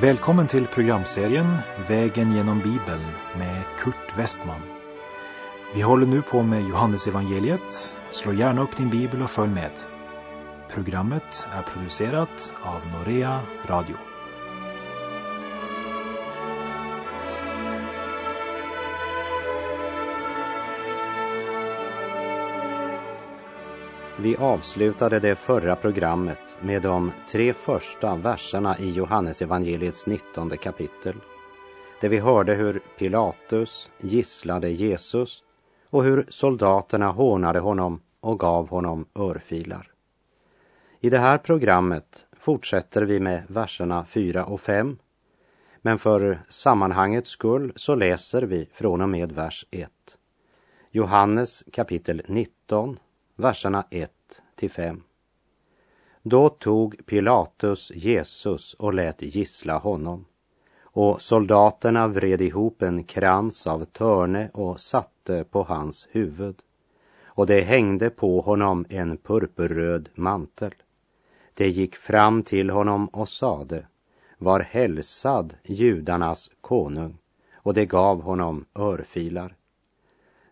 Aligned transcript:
Välkommen 0.00 0.46
till 0.46 0.66
programserien 0.66 1.56
Vägen 1.88 2.34
genom 2.34 2.58
Bibeln 2.58 3.04
med 3.38 3.62
Kurt 3.78 4.18
Westman. 4.18 4.60
Vi 5.74 5.80
håller 5.80 6.06
nu 6.06 6.22
på 6.22 6.42
med 6.42 6.68
Johannesevangeliet. 6.68 7.94
Slå 8.10 8.32
gärna 8.32 8.62
upp 8.62 8.76
din 8.76 8.90
bibel 8.90 9.22
och 9.22 9.30
följ 9.30 9.52
med. 9.52 9.72
Programmet 10.74 11.46
är 11.52 11.62
producerat 11.62 12.52
av 12.62 12.80
Norea 12.86 13.40
Radio. 13.66 13.96
Vi 24.22 24.36
avslutade 24.36 25.20
det 25.20 25.36
förra 25.36 25.76
programmet 25.76 26.58
med 26.60 26.82
de 26.82 27.12
tre 27.28 27.52
första 27.52 28.16
verserna 28.16 28.78
i 28.78 28.90
Johannesevangeliets 28.90 30.06
19 30.06 30.50
kapitel. 30.50 31.16
Där 32.00 32.08
vi 32.08 32.18
hörde 32.18 32.54
hur 32.54 32.82
Pilatus 32.98 33.90
gisslade 33.98 34.70
Jesus 34.70 35.42
och 35.90 36.04
hur 36.04 36.26
soldaterna 36.28 37.10
hånade 37.10 37.58
honom 37.58 38.00
och 38.20 38.38
gav 38.38 38.68
honom 38.68 39.06
örfilar. 39.14 39.90
I 41.00 41.10
det 41.10 41.18
här 41.18 41.38
programmet 41.38 42.26
fortsätter 42.38 43.02
vi 43.02 43.20
med 43.20 43.42
verserna 43.48 44.04
4 44.04 44.44
och 44.44 44.60
5. 44.60 44.98
Men 45.82 45.98
för 45.98 46.40
sammanhangets 46.48 47.30
skull 47.30 47.72
så 47.76 47.94
läser 47.94 48.42
vi 48.42 48.68
från 48.72 49.00
och 49.00 49.08
med 49.08 49.32
vers 49.32 49.66
1. 49.70 49.90
Johannes 50.90 51.64
kapitel 51.72 52.22
19, 52.26 52.98
verserna 53.40 53.84
1 53.90 54.10
till 54.54 54.70
5. 54.70 55.02
Då 56.22 56.48
tog 56.48 57.06
Pilatus 57.06 57.92
Jesus 57.94 58.74
och 58.74 58.94
lät 58.94 59.22
gissla 59.22 59.78
honom 59.78 60.24
och 60.82 61.20
soldaterna 61.20 62.08
vred 62.08 62.40
ihop 62.40 62.82
en 62.82 63.04
krans 63.04 63.66
av 63.66 63.84
törne 63.84 64.50
och 64.52 64.80
satte 64.80 65.44
på 65.44 65.62
hans 65.62 66.08
huvud 66.10 66.56
och 67.40 67.46
det 67.46 67.60
hängde 67.60 68.10
på 68.10 68.40
honom 68.40 68.86
en 68.88 69.16
purpurröd 69.16 70.08
mantel. 70.14 70.74
Det 71.54 71.68
gick 71.68 71.96
fram 71.96 72.42
till 72.42 72.70
honom 72.70 73.08
och 73.08 73.28
sade, 73.28 73.86
var 74.38 74.60
hälsad 74.60 75.54
judarnas 75.62 76.50
konung, 76.60 77.18
och 77.54 77.74
det 77.74 77.86
gav 77.86 78.22
honom 78.22 78.64
örfilar. 78.74 79.54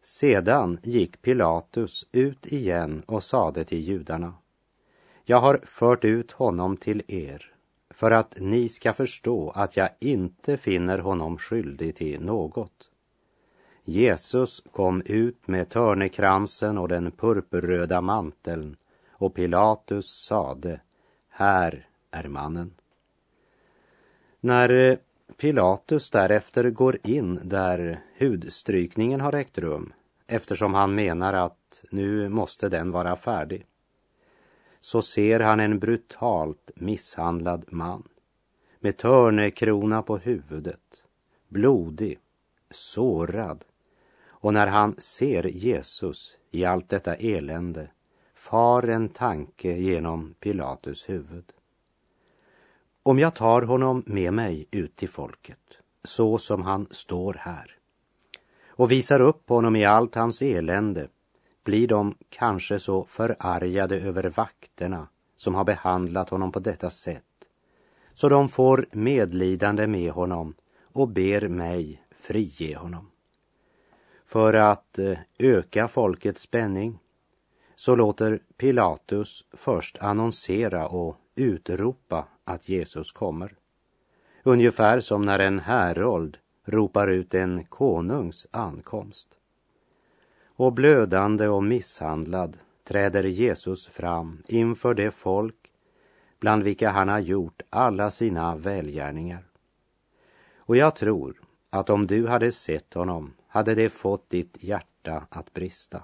Sedan 0.08 0.78
gick 0.82 1.22
Pilatus 1.22 2.06
ut 2.12 2.46
igen 2.46 3.02
och 3.06 3.22
sade 3.22 3.64
till 3.64 3.80
judarna, 3.80 4.34
jag 5.24 5.40
har 5.40 5.60
fört 5.64 6.04
ut 6.04 6.32
honom 6.32 6.76
till 6.76 7.02
er 7.08 7.52
för 7.90 8.10
att 8.10 8.36
ni 8.40 8.68
ska 8.68 8.92
förstå 8.92 9.50
att 9.50 9.76
jag 9.76 9.88
inte 10.00 10.56
finner 10.56 10.98
honom 10.98 11.38
skyldig 11.38 11.96
till 11.96 12.20
något. 12.20 12.90
Jesus 13.84 14.62
kom 14.72 15.02
ut 15.06 15.48
med 15.48 15.68
törnekransen 15.68 16.78
och 16.78 16.88
den 16.88 17.10
purpurröda 17.10 18.00
manteln 18.00 18.76
och 19.10 19.34
Pilatus 19.34 20.24
sade, 20.24 20.80
här 21.28 21.88
är 22.10 22.28
mannen. 22.28 22.74
När 24.40 24.72
eh, 24.72 24.98
Pilatus 25.36 26.10
därefter 26.10 26.70
går 26.70 26.98
in 27.02 27.40
där 27.44 28.00
hudstrykningen 28.18 29.20
har 29.20 29.32
ägt 29.32 29.58
rum 29.58 29.92
eftersom 30.28 30.74
han 30.74 30.94
menar 30.94 31.34
att 31.34 31.84
nu 31.90 32.28
måste 32.28 32.68
den 32.68 32.90
vara 32.90 33.16
färdig 33.16 33.66
så 34.80 35.02
ser 35.02 35.40
han 35.40 35.60
en 35.60 35.78
brutalt 35.78 36.70
misshandlad 36.76 37.64
man 37.68 38.08
med 38.80 38.96
törnekrona 38.96 40.02
på 40.02 40.18
huvudet, 40.18 41.04
blodig, 41.48 42.18
sårad 42.70 43.64
och 44.26 44.52
när 44.52 44.66
han 44.66 44.94
ser 44.98 45.44
Jesus 45.44 46.38
i 46.50 46.64
allt 46.64 46.88
detta 46.88 47.14
elände 47.14 47.90
far 48.34 48.82
en 48.82 49.08
tanke 49.08 49.72
genom 49.72 50.34
Pilatus 50.40 51.08
huvud. 51.08 51.52
Om 53.02 53.18
jag 53.18 53.34
tar 53.34 53.62
honom 53.62 54.02
med 54.06 54.32
mig 54.32 54.66
ut 54.70 54.96
till 54.96 55.08
folket, 55.08 55.78
så 56.04 56.38
som 56.38 56.62
han 56.62 56.86
står 56.90 57.34
här, 57.34 57.77
och 58.78 58.90
visar 58.90 59.20
upp 59.20 59.48
honom 59.48 59.76
i 59.76 59.84
allt 59.84 60.14
hans 60.14 60.42
elände, 60.42 61.08
blir 61.64 61.88
de 61.88 62.14
kanske 62.28 62.78
så 62.78 63.04
förargade 63.04 64.00
över 64.00 64.32
vakterna 64.36 65.08
som 65.36 65.54
har 65.54 65.64
behandlat 65.64 66.30
honom 66.30 66.52
på 66.52 66.58
detta 66.58 66.90
sätt, 66.90 67.24
så 68.14 68.28
de 68.28 68.48
får 68.48 68.86
medlidande 68.92 69.86
med 69.86 70.12
honom 70.12 70.54
och 70.92 71.08
ber 71.08 71.48
mig 71.48 72.02
frige 72.10 72.76
honom. 72.76 73.10
För 74.26 74.54
att 74.54 74.98
eh, 74.98 75.18
öka 75.38 75.88
folkets 75.88 76.42
spänning 76.42 76.98
så 77.76 77.94
låter 77.94 78.42
Pilatus 78.56 79.44
först 79.52 79.98
annonsera 79.98 80.88
och 80.88 81.16
utropa 81.34 82.24
att 82.44 82.68
Jesus 82.68 83.12
kommer. 83.12 83.54
Ungefär 84.42 85.00
som 85.00 85.24
när 85.24 85.38
en 85.38 85.58
härold 85.58 86.36
ropar 86.68 87.08
ut 87.08 87.34
en 87.34 87.64
konungs 87.64 88.46
ankomst. 88.50 89.28
Och 90.46 90.72
blödande 90.72 91.48
och 91.48 91.64
misshandlad 91.64 92.56
träder 92.84 93.24
Jesus 93.24 93.86
fram 93.86 94.42
inför 94.46 94.94
det 94.94 95.10
folk 95.10 95.70
bland 96.40 96.62
vilka 96.62 96.90
han 96.90 97.08
har 97.08 97.18
gjort 97.18 97.62
alla 97.70 98.10
sina 98.10 98.56
välgärningar. 98.56 99.44
Och 100.56 100.76
jag 100.76 100.96
tror 100.96 101.40
att 101.70 101.90
om 101.90 102.06
du 102.06 102.26
hade 102.26 102.52
sett 102.52 102.94
honom 102.94 103.34
hade 103.48 103.74
det 103.74 103.90
fått 103.90 104.30
ditt 104.30 104.56
hjärta 104.60 105.26
att 105.30 105.52
brista. 105.52 106.02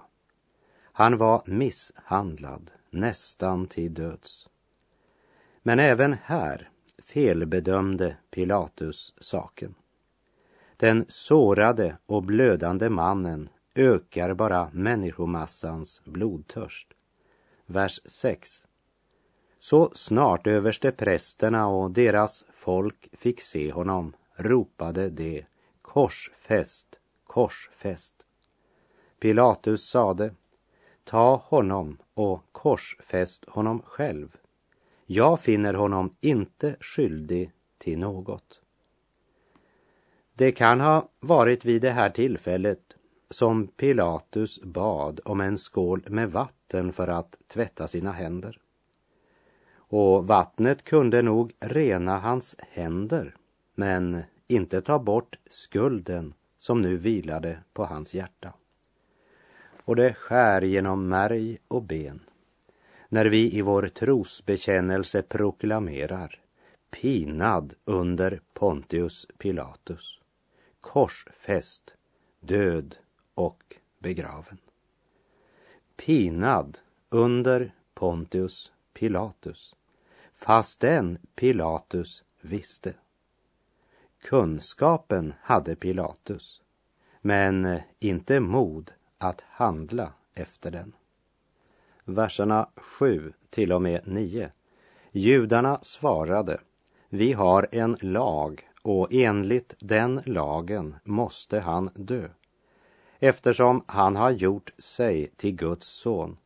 Han 0.83 1.17
var 1.17 1.43
misshandlad 1.47 2.71
nästan 2.91 3.67
till 3.67 3.95
döds. 3.95 4.49
Men 5.63 5.79
även 5.79 6.17
här 6.23 6.71
felbedömde 7.05 8.17
Pilatus 8.31 9.15
saken. 9.21 9.75
Den 10.77 11.05
sårade 11.09 11.97
och 12.07 12.23
blödande 12.23 12.89
mannen 12.89 13.49
ökar 13.75 14.35
bara 14.35 14.71
människomassans 14.73 16.01
blodtörst. 16.05 16.89
Vers 17.67 18.01
6. 18.05 18.65
Så 19.59 19.91
snart 19.95 20.47
överste 20.47 20.91
prästerna 20.91 21.67
och 21.69 21.91
deras 21.91 22.45
folk 22.55 23.09
fick 23.13 23.41
se 23.41 23.73
honom 23.73 24.13
ropade 24.37 25.11
de 25.11 25.47
korsfäst, 25.83 27.01
korsfäst. 27.25 28.27
Pilatus 29.21 29.89
sade, 29.89 30.35
ta 31.05 31.37
honom 31.37 31.99
och 32.15 32.43
korsfäst 32.53 33.45
honom 33.49 33.83
själv. 33.83 34.37
Jag 35.07 35.41
finner 35.41 35.75
honom 35.75 36.17
inte 36.21 36.77
skyldig 36.81 37.53
till 37.79 37.99
något. 37.99 38.61
Det 40.37 40.53
kan 40.53 40.81
ha 40.81 41.09
varit 41.21 41.65
vid 41.65 41.83
det 41.83 41.91
här 41.91 42.11
tillfället 42.11 42.81
som 43.31 43.67
Pilatus 43.67 44.63
bad 44.63 45.21
om 45.25 45.41
en 45.41 45.59
skål 45.59 46.05
med 46.09 46.33
vatten 46.33 46.93
för 46.93 47.09
att 47.09 47.37
tvätta 47.49 47.87
sina 47.87 48.13
händer. 48.13 48.59
Och 49.77 50.27
vattnet 50.27 50.85
kunde 50.85 51.23
nog 51.23 51.53
rena 51.61 52.19
hans 52.19 52.57
händer, 52.59 53.37
men 53.75 54.23
inte 54.47 54.83
ta 54.83 54.99
bort 54.99 55.39
skulden 55.51 56.35
som 56.59 56.83
nu 56.83 56.97
vilade 56.97 57.59
på 57.73 57.85
hans 57.85 58.15
hjärta. 58.15 58.53
Och 59.85 59.97
det 59.97 60.15
skär 60.15 60.63
genom 60.63 61.09
märg 61.09 61.59
och 61.69 61.83
ben 61.83 62.21
när 63.09 63.27
vi 63.27 63.57
i 63.57 63.63
vår 63.63 63.89
trosbekännelse 63.89 65.23
proklamerar 65.23 66.41
pinad 66.91 67.75
under 67.85 68.41
Pontius 68.55 69.27
Pilatus, 69.39 70.21
korsfäst, 70.85 71.97
död 72.41 72.97
och 73.35 73.77
begraven. 73.99 74.59
Pinad 75.97 76.79
under 77.09 77.75
Pontius 77.95 78.73
Pilatus, 78.93 79.75
fastän 80.35 81.19
Pilatus 81.35 82.25
visste. 82.41 82.95
Kunskapen 84.23 85.35
hade 85.41 85.77
Pilatus, 85.77 86.63
men 87.21 87.81
inte 87.99 88.41
mod 88.41 88.93
att 89.19 89.41
handla 89.41 90.13
efter 90.35 90.71
den. 90.71 90.93
Verserna 92.05 92.69
7 92.77 93.33
till 93.51 93.73
och 93.73 93.83
med 93.83 94.01
9. 94.05 94.51
Judarna 95.13 95.79
svarade, 95.83 96.61
vi 97.09 97.33
har 97.33 97.69
en 97.73 97.97
lag 98.01 98.71
och 98.85 99.09
enligt 99.13 99.75
den 99.79 100.23
lagen 100.27 100.95
måste 101.05 101.61
han 101.61 101.91
dö 101.95 102.29
eftersom 103.19 103.85
han 103.87 104.17
har 104.17 104.31
gjort 104.31 104.73
sig 104.79 105.31
till 105.37 105.57
Guds 105.57 105.87
son. 105.87 106.37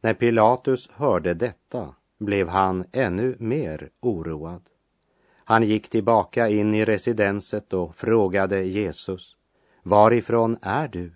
När 0.00 0.14
Pilatus 0.14 0.90
hörde 0.92 1.34
detta 1.34 1.94
blev 2.18 2.48
han 2.48 2.84
ännu 2.92 3.36
mer 3.38 3.90
oroad. 4.00 4.62
Han 5.44 5.62
gick 5.62 5.88
tillbaka 5.88 6.48
in 6.48 6.74
i 6.74 6.84
residenset 6.84 7.72
och 7.72 7.96
frågade 7.96 8.62
Jesus, 8.62 9.36
varifrån 9.82 10.58
är 10.62 10.88
du? 10.88 11.12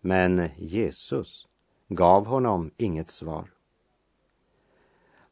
Men 0.00 0.48
Jesus 0.56 1.46
gav 1.88 2.26
honom 2.26 2.70
inget 2.76 3.10
svar. 3.10 3.50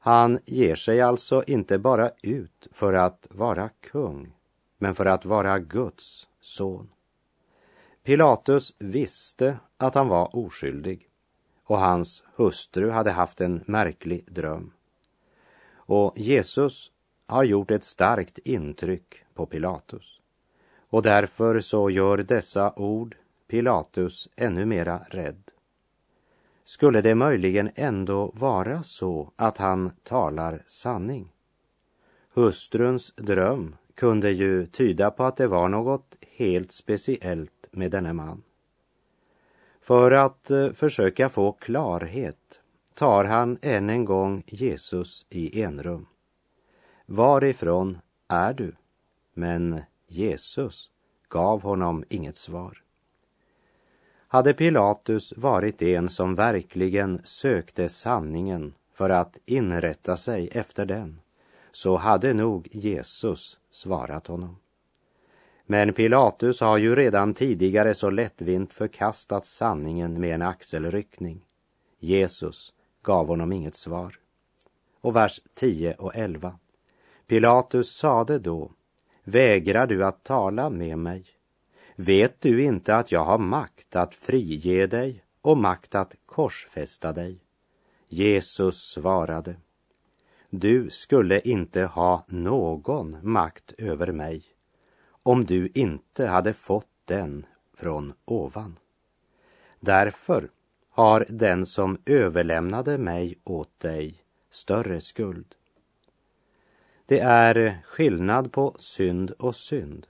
Han 0.06 0.38
ger 0.44 0.76
sig 0.76 1.00
alltså 1.00 1.42
inte 1.46 1.78
bara 1.78 2.10
ut 2.22 2.68
för 2.72 2.92
att 2.92 3.28
vara 3.30 3.68
kung, 3.68 4.32
men 4.78 4.94
för 4.94 5.06
att 5.06 5.24
vara 5.24 5.58
Guds 5.58 6.28
son. 6.40 6.88
Pilatus 8.02 8.74
visste 8.78 9.58
att 9.76 9.94
han 9.94 10.08
var 10.08 10.36
oskyldig 10.36 11.08
och 11.64 11.78
hans 11.78 12.22
hustru 12.36 12.90
hade 12.90 13.10
haft 13.10 13.40
en 13.40 13.64
märklig 13.66 14.32
dröm. 14.32 14.72
Och 15.74 16.18
Jesus 16.18 16.90
har 17.26 17.44
gjort 17.44 17.70
ett 17.70 17.84
starkt 17.84 18.38
intryck 18.38 19.24
på 19.34 19.46
Pilatus. 19.46 20.20
Och 20.88 21.02
därför 21.02 21.60
så 21.60 21.90
gör 21.90 22.16
dessa 22.16 22.72
ord 22.76 23.16
Pilatus 23.48 24.28
ännu 24.36 24.64
mera 24.64 24.98
rädd. 24.98 25.45
Skulle 26.68 27.00
det 27.00 27.14
möjligen 27.14 27.70
ändå 27.74 28.32
vara 28.34 28.82
så 28.82 29.32
att 29.36 29.58
han 29.58 29.90
talar 30.02 30.62
sanning? 30.66 31.32
Hustruns 32.34 33.12
dröm 33.16 33.76
kunde 33.94 34.30
ju 34.30 34.66
tyda 34.66 35.10
på 35.10 35.24
att 35.24 35.36
det 35.36 35.46
var 35.46 35.68
något 35.68 36.16
helt 36.36 36.72
speciellt 36.72 37.68
med 37.70 37.90
denne 37.90 38.12
man. 38.12 38.42
För 39.80 40.10
att 40.10 40.50
eh, 40.50 40.72
försöka 40.72 41.28
få 41.28 41.52
klarhet 41.52 42.60
tar 42.94 43.24
han 43.24 43.58
än 43.62 43.90
en 43.90 44.04
gång 44.04 44.42
Jesus 44.46 45.26
i 45.30 45.62
enrum. 45.62 46.06
Varifrån 47.06 47.98
är 48.28 48.54
du? 48.54 48.76
Men 49.34 49.80
Jesus 50.06 50.90
gav 51.28 51.62
honom 51.62 52.04
inget 52.08 52.36
svar. 52.36 52.85
Hade 54.28 54.54
Pilatus 54.54 55.32
varit 55.36 55.82
en 55.82 56.08
som 56.08 56.34
verkligen 56.34 57.20
sökte 57.24 57.88
sanningen 57.88 58.74
för 58.94 59.10
att 59.10 59.38
inrätta 59.44 60.16
sig 60.16 60.48
efter 60.52 60.86
den, 60.86 61.20
så 61.72 61.96
hade 61.96 62.34
nog 62.34 62.68
Jesus 62.72 63.58
svarat 63.70 64.26
honom. 64.26 64.56
Men 65.66 65.92
Pilatus 65.92 66.60
har 66.60 66.78
ju 66.78 66.94
redan 66.94 67.34
tidigare 67.34 67.94
så 67.94 68.10
lättvint 68.10 68.72
förkastat 68.72 69.46
sanningen 69.46 70.20
med 70.20 70.34
en 70.34 70.42
axelryckning. 70.42 71.40
Jesus 71.98 72.72
gav 73.02 73.26
honom 73.26 73.52
inget 73.52 73.76
svar. 73.76 74.18
Och 75.00 75.16
vers 75.16 75.40
10 75.54 75.94
och 75.94 76.16
11. 76.16 76.58
Pilatus 77.26 77.96
sade 77.96 78.38
då, 78.38 78.70
vägrar 79.24 79.86
du 79.86 80.04
att 80.04 80.24
tala 80.24 80.70
med 80.70 80.98
mig? 80.98 81.35
Vet 81.98 82.40
du 82.40 82.62
inte 82.62 82.96
att 82.96 83.12
jag 83.12 83.24
har 83.24 83.38
makt 83.38 83.96
att 83.96 84.14
frige 84.14 84.86
dig 84.86 85.24
och 85.40 85.58
makt 85.58 85.94
att 85.94 86.14
korsfästa 86.26 87.12
dig? 87.12 87.40
Jesus 88.08 88.90
svarade, 88.90 89.56
du 90.50 90.90
skulle 90.90 91.40
inte 91.40 91.82
ha 91.84 92.24
någon 92.28 93.16
makt 93.22 93.72
över 93.78 94.12
mig 94.12 94.44
om 95.22 95.44
du 95.44 95.70
inte 95.74 96.26
hade 96.26 96.52
fått 96.52 96.90
den 97.04 97.46
från 97.74 98.12
ovan. 98.24 98.78
Därför 99.80 100.50
har 100.90 101.26
den 101.28 101.66
som 101.66 101.98
överlämnade 102.06 102.98
mig 102.98 103.38
åt 103.44 103.80
dig 103.80 104.22
större 104.50 105.00
skuld. 105.00 105.54
Det 107.06 107.20
är 107.20 107.78
skillnad 107.84 108.52
på 108.52 108.76
synd 108.78 109.30
och 109.30 109.56
synd 109.56 110.06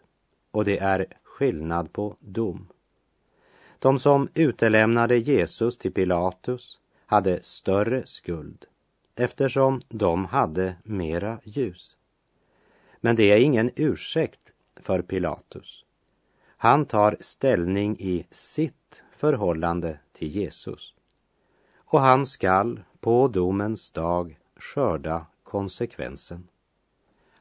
och 0.51 0.65
det 0.65 0.79
är 0.79 1.07
skillnad 1.37 1.93
på 1.93 2.17
dom. 2.21 2.69
De 3.79 3.99
som 3.99 4.29
utelämnade 4.35 5.17
Jesus 5.17 5.79
till 5.79 5.93
Pilatus 5.93 6.79
hade 7.07 7.43
större 7.43 8.07
skuld 8.07 8.65
eftersom 9.15 9.83
de 9.89 10.25
hade 10.25 10.77
mera 10.83 11.39
ljus. 11.45 11.97
Men 13.01 13.17
det 13.17 13.33
är 13.33 13.41
ingen 13.41 13.71
ursäkt 13.77 14.41
för 14.77 15.03
Pilatus. 15.03 15.85
Han 16.57 16.87
tar 16.87 17.17
ställning 17.21 17.97
i 17.99 18.27
sitt 18.31 19.03
förhållande 19.17 19.99
till 20.13 20.29
Jesus. 20.29 20.95
Och 21.77 22.01
han 22.01 22.27
skall 22.27 22.81
på 23.01 23.29
domens 23.29 23.91
dag 23.91 24.39
skörda 24.57 25.27
konsekvensen. 25.43 26.49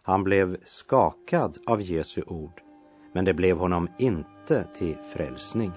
Han 0.02 0.24
blev 0.24 0.58
skakad 0.64 1.58
av 1.66 1.82
Jesu 1.82 2.22
ord, 2.28 2.62
men 3.16 3.26
det 3.26 3.34
blev 3.34 3.58
honom 3.58 3.88
inte 3.98 4.64
till 4.64 4.98
frälsning. 5.14 5.72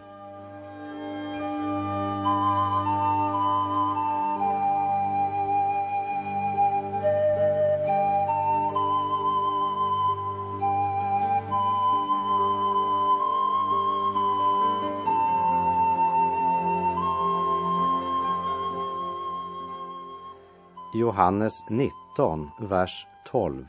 Johannes 20.95 21.53
19, 21.71 22.51
vers 22.61 23.07
12. 23.27 23.67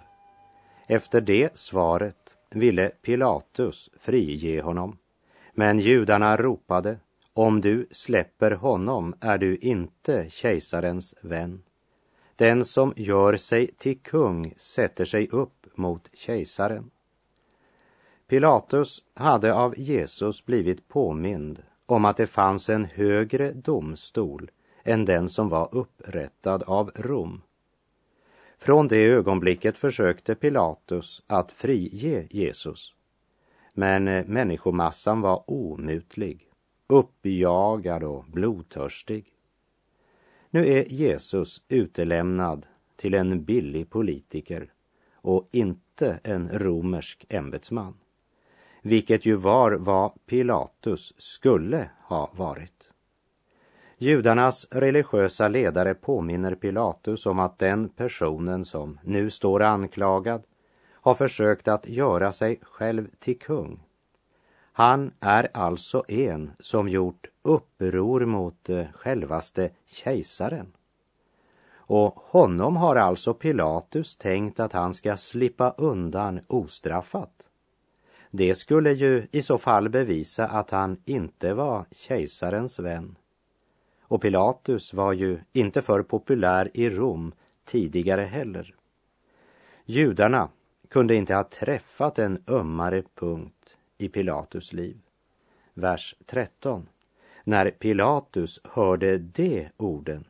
Efter 0.88 1.22
det 1.22 1.60
svaret 1.60 2.39
ville 2.50 2.90
Pilatus 3.02 3.90
frige 4.00 4.62
honom. 4.62 4.98
Men 5.54 5.80
judarna 5.80 6.38
ropade, 6.38 6.98
om 7.34 7.62
du 7.62 7.88
släpper 7.92 8.52
honom 8.52 9.16
är 9.20 9.38
du 9.38 9.56
inte 9.56 10.30
kejsarens 10.30 11.16
vän. 11.22 11.64
Den 12.36 12.66
som 12.66 12.94
gör 12.96 13.38
sig 13.38 13.68
till 13.68 14.00
kung 14.00 14.54
sätter 14.58 15.06
sig 15.06 15.28
upp 15.28 15.68
mot 15.76 16.10
kejsaren. 16.14 16.92
Pilatus 18.28 19.04
hade 19.14 19.54
av 19.54 19.80
Jesus 19.80 20.46
blivit 20.46 20.88
påmind 20.88 21.64
om 21.86 22.06
att 22.06 22.18
det 22.18 22.28
fanns 22.28 22.70
en 22.70 22.86
högre 22.86 23.52
domstol 23.52 24.52
än 24.84 25.06
den 25.06 25.30
som 25.30 25.50
var 25.50 25.70
upprättad 25.72 26.64
av 26.64 26.92
Rom. 26.96 27.42
Från 28.62 28.88
det 28.88 29.06
ögonblicket 29.06 29.78
försökte 29.78 30.36
Pilatus 30.36 31.24
att 31.28 31.52
frige 31.52 32.28
Jesus. 32.30 32.94
Men 33.74 34.08
eh, 34.08 34.26
människomassan 34.26 35.22
var 35.22 35.44
omutlig, 35.52 36.48
uppjagad 36.88 38.04
och 38.04 38.26
blodtörstig. 38.26 39.34
Nu 40.50 40.68
är 40.68 40.86
Jesus 40.90 41.62
utelämnad 41.68 42.66
till 42.96 43.14
en 43.14 43.44
billig 43.44 43.90
politiker 43.90 44.74
och 45.14 45.48
inte 45.52 46.20
en 46.24 46.50
romersk 46.50 47.26
ämbetsman, 47.30 47.94
vilket 48.82 49.26
ju 49.26 49.36
var 49.36 49.72
vad 49.72 50.12
Pilatus 50.26 51.14
skulle 51.18 51.90
ha 52.04 52.32
varit. 52.36 52.89
Judarnas 54.02 54.68
religiösa 54.72 55.48
ledare 55.48 55.94
påminner 55.94 56.56
Pilatus 56.56 57.26
om 57.26 57.40
att 57.40 57.60
den 57.60 57.90
personen 57.90 58.66
som 58.66 59.00
nu 59.04 59.30
står 59.30 59.64
anklagad 59.64 60.44
har 60.92 61.16
försökt 61.16 61.68
att 61.68 61.90
göra 61.90 62.32
sig 62.32 62.60
själv 62.62 63.08
till 63.20 63.40
kung. 63.40 63.80
Han 64.74 65.12
är 65.20 65.50
alltså 65.54 66.04
en 66.08 66.52
som 66.60 66.90
gjort 66.90 67.28
uppror 67.42 68.26
mot 68.26 68.70
eh, 68.70 68.86
självaste 68.94 69.70
kejsaren. 69.86 70.72
Och 71.74 72.14
honom 72.16 72.78
har 72.78 72.96
alltså 72.96 73.34
Pilatus 73.34 74.18
tänkt 74.18 74.60
att 74.60 74.74
han 74.74 74.94
ska 74.94 75.18
slippa 75.18 75.74
undan 75.78 76.40
ostraffat. 76.48 77.50
Det 78.32 78.56
skulle 78.56 78.92
ju 78.92 79.28
i 79.32 79.42
så 79.42 79.58
fall 79.58 79.90
bevisa 79.90 80.48
att 80.48 80.72
han 80.72 80.98
inte 81.06 81.54
var 81.54 81.86
kejsarens 81.92 82.80
vän 82.80 83.16
och 84.10 84.22
Pilatus 84.22 84.94
var 84.94 85.14
ju 85.14 85.40
inte 85.54 85.82
för 85.82 86.04
populär 86.04 86.72
i 86.74 86.90
Rom 86.90 87.32
tidigare 87.66 88.22
heller. 88.22 88.76
Judarna 89.86 90.50
kunde 90.90 91.16
inte 91.16 91.36
ha 91.36 91.44
träffat 91.44 92.20
en 92.20 92.44
ömmare 92.48 93.04
punkt 93.16 93.78
i 93.98 94.10
Pilatus 94.10 94.74
liv. 94.74 94.98
Vers 95.74 96.16
13. 96.26 96.88
När 97.44 97.72
Pilatus 97.72 98.62
hörde 98.64 99.18
de 99.18 99.68
orden 99.78 100.26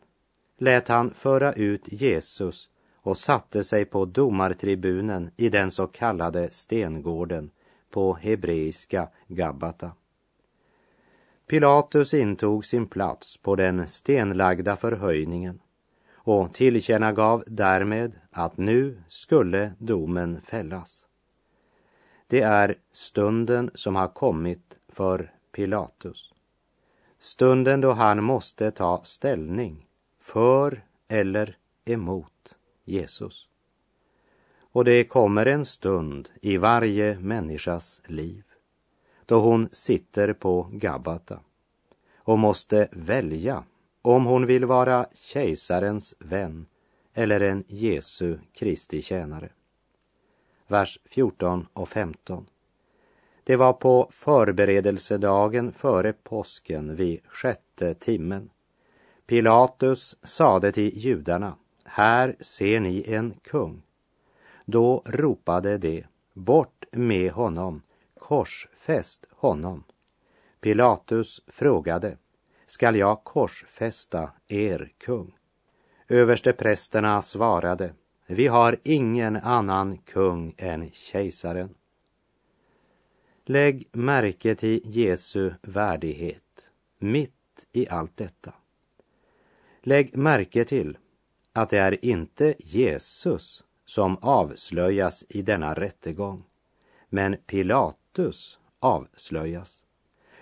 lät 0.57 0.88
han 0.88 1.13
föra 1.13 1.53
ut 1.53 1.91
Jesus 1.91 2.69
och 2.95 3.17
satte 3.17 3.63
sig 3.63 3.86
på 3.86 4.05
domartribunen 4.05 5.31
i 5.38 5.50
den 5.50 5.71
så 5.71 5.88
kallade 5.88 6.51
stengården 6.51 7.51
på 7.89 8.13
hebreiska 8.13 9.09
Gabbata. 9.27 9.91
Pilatus 11.50 12.13
intog 12.13 12.65
sin 12.65 12.88
plats 12.88 13.38
på 13.38 13.56
den 13.56 13.88
stenlagda 13.88 14.75
förhöjningen 14.75 15.60
och 16.13 16.53
tillkännagav 16.53 17.44
därmed 17.48 18.20
att 18.32 18.58
nu 18.58 19.01
skulle 19.08 19.72
domen 19.77 20.41
fällas. 20.41 21.06
Det 22.27 22.41
är 22.41 22.75
stunden 22.91 23.72
som 23.74 23.96
har 23.96 24.08
kommit 24.08 24.77
för 24.88 25.32
Pilatus. 25.51 26.34
Stunden 27.20 27.82
då 27.82 27.91
han 27.91 28.24
måste 28.24 28.72
ta 28.72 29.01
ställning 29.03 29.88
för 30.20 30.84
eller 31.08 31.58
emot 31.86 32.56
Jesus. 32.86 33.48
Och 34.60 34.86
det 34.86 35.03
kommer 35.03 35.46
en 35.46 35.65
stund 35.65 36.29
i 36.41 36.58
varje 36.58 37.20
människas 37.20 38.01
liv 38.06 38.44
då 39.29 39.39
hon 39.39 39.69
sitter 39.71 40.33
på 40.33 40.69
Gabbata 40.71 41.39
och 42.15 42.39
måste 42.39 42.88
välja 42.91 43.63
om 44.01 44.25
hon 44.25 44.45
vill 44.45 44.65
vara 44.65 45.05
kejsarens 45.13 46.15
vän 46.19 46.65
eller 47.13 47.39
en 47.41 47.63
Jesu 47.67 48.38
Kristi 48.53 49.01
tjänare. 49.01 49.50
Vers 50.67 51.00
14 51.05 51.67
och 51.74 51.89
15. 51.89 52.45
Det 53.43 53.55
var 53.55 53.74
på 53.74 54.09
förberedelsedagen 54.12 55.71
före 55.71 56.13
påsken 56.13 56.95
vid 56.95 57.19
sjätte 57.27 57.93
timmen. 57.93 58.50
Pilatus 59.25 60.15
sade 60.24 60.71
till 60.71 60.98
judarna, 60.98 61.55
här 61.83 62.36
ser 62.39 62.79
ni 62.79 63.03
en 63.07 63.33
kung. 63.41 63.81
Då 64.65 65.01
ropade 65.05 65.77
de, 65.77 66.03
bort 66.33 66.86
med 66.91 67.31
honom, 67.31 67.81
korsfäst 68.19 69.25
honom. 69.31 69.83
Pilatus 70.61 71.41
frågade, 71.47 72.17
skall 72.65 72.95
jag 72.95 73.23
korsfästa 73.23 74.31
er 74.47 74.91
kung? 74.97 75.38
Översteprästerna 76.07 77.21
svarade, 77.21 77.93
vi 78.27 78.47
har 78.47 78.77
ingen 78.83 79.35
annan 79.35 79.97
kung 79.97 80.55
än 80.57 80.91
kejsaren. 80.91 81.75
Lägg 83.45 83.88
märke 83.91 84.55
till 84.55 84.81
Jesu 84.83 85.53
värdighet 85.61 86.69
mitt 86.97 87.65
i 87.71 87.89
allt 87.89 88.17
detta. 88.17 88.53
Lägg 89.81 90.17
märke 90.17 90.65
till 90.65 90.97
att 91.53 91.69
det 91.69 91.77
är 91.77 92.05
inte 92.05 92.55
Jesus 92.59 93.63
som 93.85 94.17
avslöjas 94.21 95.25
i 95.29 95.41
denna 95.41 95.73
rättegång, 95.73 96.43
men 97.09 97.38
Pilatus 97.45 97.99
avslöjas. 98.79 99.83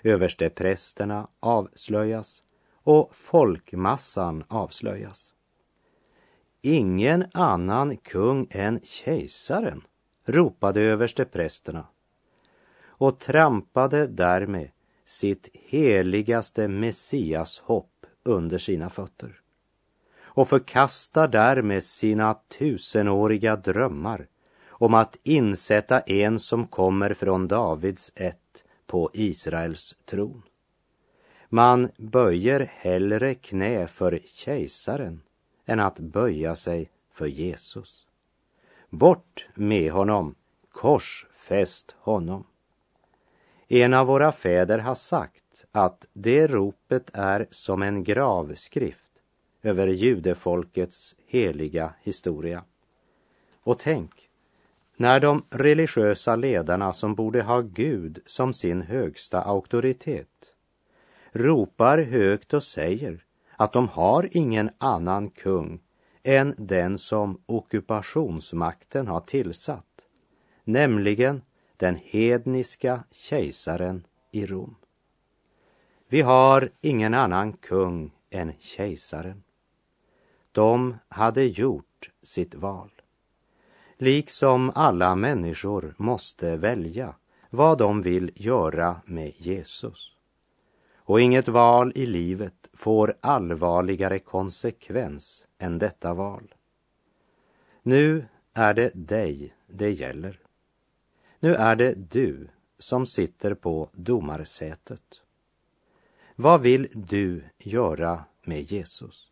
Översteprästerna 0.04 1.28
avslöjas 1.40 2.44
och 2.74 3.16
folkmassan 3.16 4.44
avslöjas. 4.48 5.34
Ingen 6.62 7.26
annan 7.34 7.98
kung 7.98 8.48
än 8.50 8.80
kejsaren, 8.84 9.82
ropade 10.26 10.82
översteprästerna 10.82 11.88
och 12.86 13.20
trampade 13.20 14.08
därmed 14.08 14.72
sitt 15.06 15.50
heligaste 15.54 16.68
Messias 16.68 17.60
hopp 17.60 18.06
under 18.24 18.58
sina 18.58 18.90
fötter 18.90 19.42
och 20.38 20.48
förkastar 20.48 21.28
därmed 21.28 21.84
sina 21.84 22.34
tusenåriga 22.34 23.56
drömmar 23.56 24.28
om 24.80 24.94
att 24.94 25.18
insätta 25.24 26.00
en 26.00 26.40
som 26.40 26.68
kommer 26.68 27.14
från 27.14 27.48
Davids 27.48 28.12
ett 28.16 28.64
på 28.86 29.10
Israels 29.14 29.96
tron. 30.06 30.44
Man 31.50 31.90
böjer 31.98 32.72
hellre 32.74 33.34
knä 33.34 33.88
för 33.88 34.20
kejsaren 34.26 35.22
än 35.66 35.80
att 35.80 36.00
böja 36.00 36.56
sig 36.56 36.90
för 37.12 37.26
Jesus. 37.26 38.08
Bort 38.90 39.48
med 39.56 39.92
honom, 39.92 40.36
korsfäst 40.72 41.96
honom. 42.00 42.44
En 43.68 43.94
av 43.94 44.08
våra 44.08 44.32
fäder 44.32 44.80
har 44.80 44.96
sagt 44.96 45.66
att 45.72 46.06
det 46.14 46.48
ropet 46.48 47.10
är 47.14 47.48
som 47.52 47.82
en 47.82 48.04
gravskrift 48.04 49.22
över 49.62 49.88
judefolkets 49.88 51.16
heliga 51.26 51.94
historia. 52.02 52.64
Och 53.64 53.80
tänk, 53.80 54.27
när 54.98 55.20
de 55.20 55.46
religiösa 55.50 56.36
ledarna 56.36 56.94
som 56.94 57.16
borde 57.16 57.42
ha 57.44 57.62
Gud 57.62 58.20
som 58.26 58.54
sin 58.54 58.82
högsta 58.82 59.42
auktoritet 59.42 60.54
ropar 61.32 61.98
högt 61.98 62.54
och 62.54 62.64
säger 62.64 63.24
att 63.56 63.74
de 63.74 63.88
har 63.88 64.30
ingen 64.32 64.70
annan 64.78 65.30
kung 65.30 65.80
än 66.24 66.56
den 66.58 66.98
som 66.98 67.42
ockupationsmakten 67.46 69.08
har 69.08 69.22
tillsatt, 69.22 70.06
nämligen 70.64 71.42
den 71.78 71.96
hedniska 71.96 73.04
kejsaren 73.12 74.04
i 74.32 74.46
Rom. 74.46 74.76
Vi 76.08 76.22
har 76.22 76.70
ingen 76.82 77.14
annan 77.14 77.54
kung 77.54 78.12
än 78.30 78.54
kejsaren. 78.60 79.44
De 80.52 80.98
hade 81.10 81.44
gjort 81.44 82.10
sitt 82.24 82.56
val. 82.56 82.97
Liksom 83.98 84.72
alla 84.76 85.16
människor 85.16 85.96
måste 85.98 86.58
välja 86.58 87.16
vad 87.50 87.78
de 87.78 88.02
vill 88.02 88.32
göra 88.36 89.02
med 89.06 89.34
Jesus. 89.38 90.16
Och 90.96 91.22
inget 91.22 91.48
val 91.48 91.92
i 91.96 92.06
livet 92.06 92.70
får 92.74 93.18
allvarligare 93.22 94.20
konsekvens 94.20 95.48
än 95.58 95.80
detta 95.80 96.14
val. 96.14 96.54
Nu 97.84 98.26
är 98.54 98.74
det 98.74 98.92
dig 98.94 99.54
det 99.68 99.92
gäller. 99.92 100.40
Nu 101.40 101.56
är 101.56 101.76
det 101.76 101.94
du 102.12 102.48
som 102.78 103.06
sitter 103.06 103.54
på 103.54 103.90
domarsätet. 103.94 105.22
Vad 106.36 106.62
vill 106.62 106.88
du 106.94 107.44
göra 107.58 108.24
med 108.44 108.62
Jesus? 108.62 109.32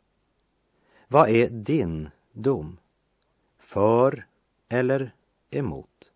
Vad 1.07 1.29
är 1.29 1.49
din 1.49 2.09
dom? 2.31 2.77
För 3.57 4.25
eller 4.69 5.11
emot? 5.49 6.11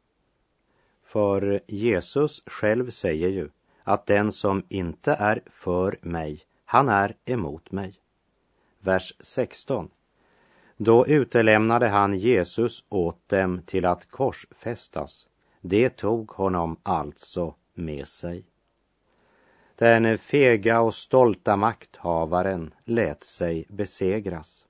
För 1.03 1.61
Jesus 1.67 2.43
själv 2.45 2.89
säger 2.89 3.29
ju 3.29 3.49
att 3.83 4.05
den 4.05 4.31
som 4.31 4.63
inte 4.69 5.13
är 5.13 5.41
för 5.45 5.99
mig, 6.01 6.41
han 6.65 6.89
är 6.89 7.15
emot 7.25 7.71
mig. 7.71 7.93
Vers 8.79 9.13
16. 9.19 9.89
Då 10.77 11.07
utelämnade 11.07 11.87
han 11.87 12.13
Jesus 12.13 12.83
åt 12.89 13.29
dem 13.29 13.61
till 13.65 13.85
att 13.85 14.11
korsfästas. 14.11 15.27
Det 15.61 15.89
tog 15.89 16.31
honom 16.31 16.77
alltså 16.83 17.55
med 17.73 18.07
sig. 18.07 18.45
Den 19.75 20.17
fega 20.17 20.81
och 20.81 20.95
stolta 20.95 21.55
makthavaren 21.55 22.73
lät 22.85 23.23
sig 23.23 23.65
besegras. 23.69 24.65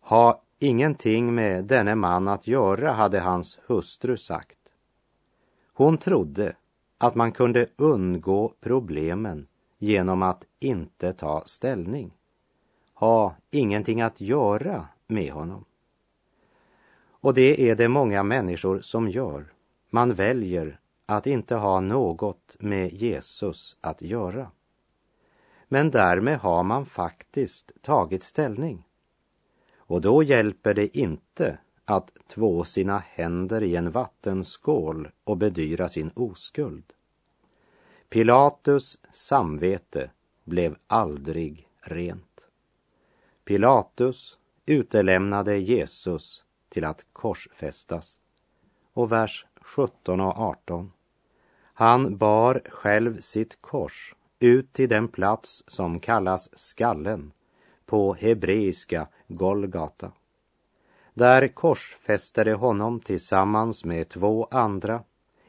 Ha 0.00 0.42
ingenting 0.58 1.34
med 1.34 1.64
denne 1.64 1.94
man 1.94 2.28
att 2.28 2.46
göra, 2.46 2.92
hade 2.92 3.20
hans 3.20 3.58
hustru 3.66 4.16
sagt. 4.16 4.58
Hon 5.72 5.98
trodde 5.98 6.56
att 6.98 7.14
man 7.14 7.32
kunde 7.32 7.66
undgå 7.76 8.54
problemen 8.60 9.46
genom 9.78 10.22
att 10.22 10.44
inte 10.58 11.12
ta 11.12 11.42
ställning. 11.46 12.12
Ha 12.94 13.34
ingenting 13.50 14.00
att 14.00 14.20
göra 14.20 14.86
med 15.06 15.32
honom. 15.32 15.64
Och 17.08 17.34
det 17.34 17.70
är 17.70 17.76
det 17.76 17.88
många 17.88 18.22
människor 18.22 18.80
som 18.80 19.08
gör. 19.08 19.52
Man 19.90 20.14
väljer 20.14 20.80
att 21.06 21.26
inte 21.26 21.54
ha 21.54 21.80
något 21.80 22.56
med 22.58 22.92
Jesus 22.92 23.76
att 23.80 24.02
göra. 24.02 24.50
Men 25.68 25.90
därmed 25.90 26.38
har 26.38 26.62
man 26.62 26.86
faktiskt 26.86 27.72
tagit 27.82 28.22
ställning. 28.24 28.85
Och 29.86 30.00
då 30.00 30.22
hjälper 30.22 30.74
det 30.74 30.96
inte 30.96 31.58
att 31.84 32.10
två 32.28 32.64
sina 32.64 32.98
händer 32.98 33.62
i 33.62 33.76
en 33.76 33.90
vattenskål 33.90 35.08
och 35.24 35.36
bedyra 35.36 35.88
sin 35.88 36.10
oskuld. 36.14 36.92
Pilatus 38.08 38.98
samvete 39.12 40.10
blev 40.44 40.76
aldrig 40.86 41.68
rent. 41.80 42.48
Pilatus 43.44 44.38
utelämnade 44.66 45.56
Jesus 45.56 46.44
till 46.68 46.84
att 46.84 47.06
korsfästas. 47.12 48.20
Och 48.92 49.12
vers 49.12 49.46
17 49.60 50.20
och 50.20 50.38
18. 50.38 50.92
Han 51.58 52.16
bar 52.16 52.62
själv 52.70 53.20
sitt 53.20 53.62
kors 53.62 54.14
ut 54.38 54.72
till 54.72 54.88
den 54.88 55.08
plats 55.08 55.64
som 55.66 56.00
kallas 56.00 56.58
skallen, 56.58 57.32
på 57.86 58.14
hebreiska 58.14 59.08
Golgata. 59.28 60.12
Där 61.14 61.48
korsfäste 61.48 62.44
de 62.44 62.54
honom 62.54 63.00
tillsammans 63.00 63.84
med 63.84 64.08
två 64.08 64.48
andra, 64.50 65.02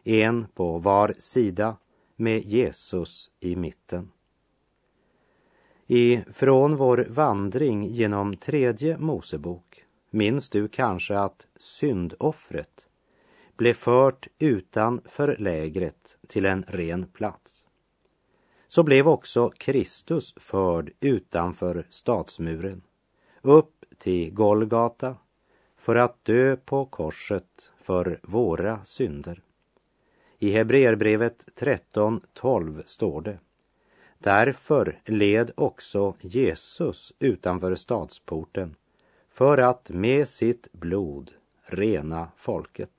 en 0.03 0.47
på 0.53 0.77
var 0.77 1.15
sida 1.17 1.77
med 2.15 2.45
Jesus 2.45 3.31
i 3.39 3.55
mitten. 3.55 4.11
I 5.87 6.21
Från 6.33 6.75
vår 6.75 7.07
vandring 7.09 7.83
genom 7.83 8.35
tredje 8.35 8.97
Mosebok 8.97 9.85
minns 10.09 10.49
du 10.49 10.67
kanske 10.67 11.19
att 11.19 11.47
syndoffret 11.59 12.87
blev 13.57 13.73
fört 13.73 14.27
utanför 14.39 15.35
lägret 15.39 16.17
till 16.27 16.45
en 16.45 16.63
ren 16.67 17.05
plats. 17.05 17.56
Så 18.67 18.83
blev 18.83 19.07
också 19.07 19.49
Kristus 19.49 20.33
förd 20.37 20.91
utanför 20.99 21.85
stadsmuren, 21.89 22.81
upp 23.41 23.85
till 23.97 24.33
Golgata 24.33 25.15
för 25.77 25.95
att 25.95 26.25
dö 26.25 26.55
på 26.55 26.85
korset 26.85 27.71
för 27.81 28.19
våra 28.23 28.83
synder. 28.83 29.41
I 30.39 30.51
Hebreerbrevet 30.51 31.45
13.12 31.55 32.83
står 32.85 33.21
det 33.21 33.39
Därför 34.19 34.99
led 35.05 35.51
också 35.55 36.13
Jesus 36.21 37.13
utanför 37.19 37.75
stadsporten 37.75 38.75
för 39.29 39.57
att 39.57 39.89
med 39.89 40.27
sitt 40.27 40.71
blod 40.71 41.31
rena 41.61 42.31
folket. 42.37 42.91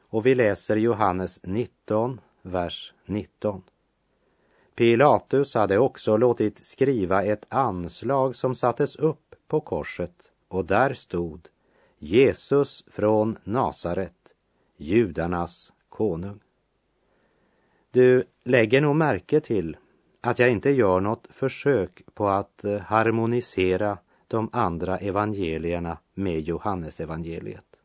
Och 0.00 0.26
vi 0.26 0.34
läser 0.34 0.76
Johannes 0.76 1.40
19, 1.42 2.20
vers 2.42 2.92
19. 3.04 3.62
Pilatus 4.78 5.54
hade 5.54 5.78
också 5.78 6.16
låtit 6.16 6.64
skriva 6.64 7.24
ett 7.24 7.46
anslag 7.48 8.36
som 8.36 8.54
sattes 8.54 8.96
upp 8.96 9.34
på 9.48 9.60
korset 9.60 10.32
och 10.48 10.64
där 10.64 10.94
stod 10.94 11.48
Jesus 11.98 12.84
från 12.86 13.38
Nasaret, 13.44 14.34
judarnas 14.76 15.72
konung. 15.88 16.40
Du 17.90 18.24
lägger 18.44 18.80
nog 18.80 18.96
märke 18.96 19.40
till 19.40 19.76
att 20.20 20.38
jag 20.38 20.50
inte 20.50 20.70
gör 20.70 21.00
något 21.00 21.26
försök 21.30 22.02
på 22.14 22.28
att 22.28 22.64
eh, 22.64 22.80
harmonisera 22.80 23.98
de 24.28 24.50
andra 24.52 24.98
evangelierna 24.98 25.98
med 26.14 26.40
Johannesevangeliet. 26.40 27.80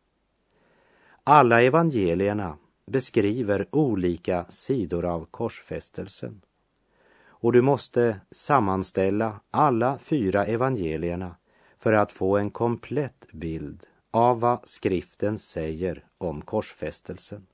Alla 1.24 1.62
evangelierna 1.62 2.58
beskriver 2.86 3.68
olika 3.72 4.46
sidor 4.50 5.06
av 5.06 5.26
korsfästelsen. 5.32 6.42
Och 7.44 7.52
du 7.54 7.62
måste 7.62 8.20
sammanställa 8.32 9.40
alla 9.52 9.98
fyra 9.98 10.46
evangelierna 10.46 11.36
för 11.78 11.94
att 11.94 12.12
få 12.12 12.38
en 12.38 12.52
komplett 12.52 13.28
bild 13.32 13.86
av 14.12 14.40
vad 14.40 14.70
skriften 14.70 15.38
säger 15.38 16.06
om 16.18 16.42
korsfästelsen. 16.42 17.48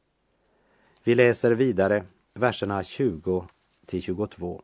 Vi 1.03 1.15
läser 1.15 1.51
vidare 1.51 2.05
verserna 2.33 2.83
20 2.83 3.47
till 3.85 4.01
22. 4.01 4.61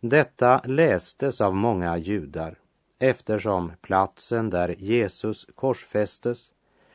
Detta 0.00 0.62
lästes 0.64 1.40
av 1.40 1.54
många 1.54 1.96
judar 1.96 2.58
eftersom 2.98 3.72
platsen 3.80 4.50
där 4.50 4.74
Jesus 4.78 5.46
korsfästes 5.54 6.52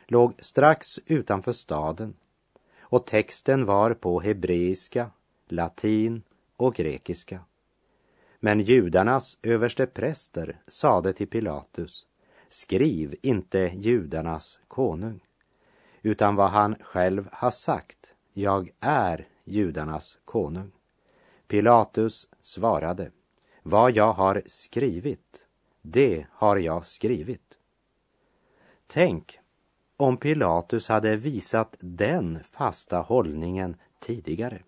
låg 0.08 0.34
strax 0.40 1.00
utanför 1.06 1.54
staden 1.54 2.14
och 2.80 3.06
texten 3.06 3.66
var 3.66 3.94
på 3.94 4.20
hebreiska, 4.20 5.12
latin 5.48 6.24
och 6.60 6.76
grekiska. 6.76 7.40
Men 8.40 8.60
judarnas 8.60 9.38
överste 9.42 9.86
präster 9.86 10.62
sade 10.68 11.14
till 11.14 11.28
Pilatus, 11.28 12.06
skriv 12.50 13.16
inte 13.22 13.72
judarnas 13.76 14.60
konung, 14.68 15.20
utan 16.02 16.36
vad 16.36 16.50
han 16.50 16.76
själv 16.82 17.30
har 17.32 17.52
sagt, 17.52 18.14
jag 18.34 18.70
är 18.80 19.28
judarnas 19.44 20.18
konung. 20.26 20.72
Pilatus 21.48 22.30
svarade, 22.42 23.12
vad 23.64 23.96
jag 23.96 24.14
har 24.14 24.44
skrivit, 24.46 25.48
det 25.82 26.26
har 26.32 26.58
jag 26.58 26.86
skrivit. 26.86 27.58
Tänk 28.88 29.40
om 29.98 30.18
Pilatus 30.18 30.90
hade 30.90 31.16
visat 31.16 31.76
den 31.80 32.40
fasta 32.44 32.98
hållningen 32.98 33.76
tidigare 34.00 34.62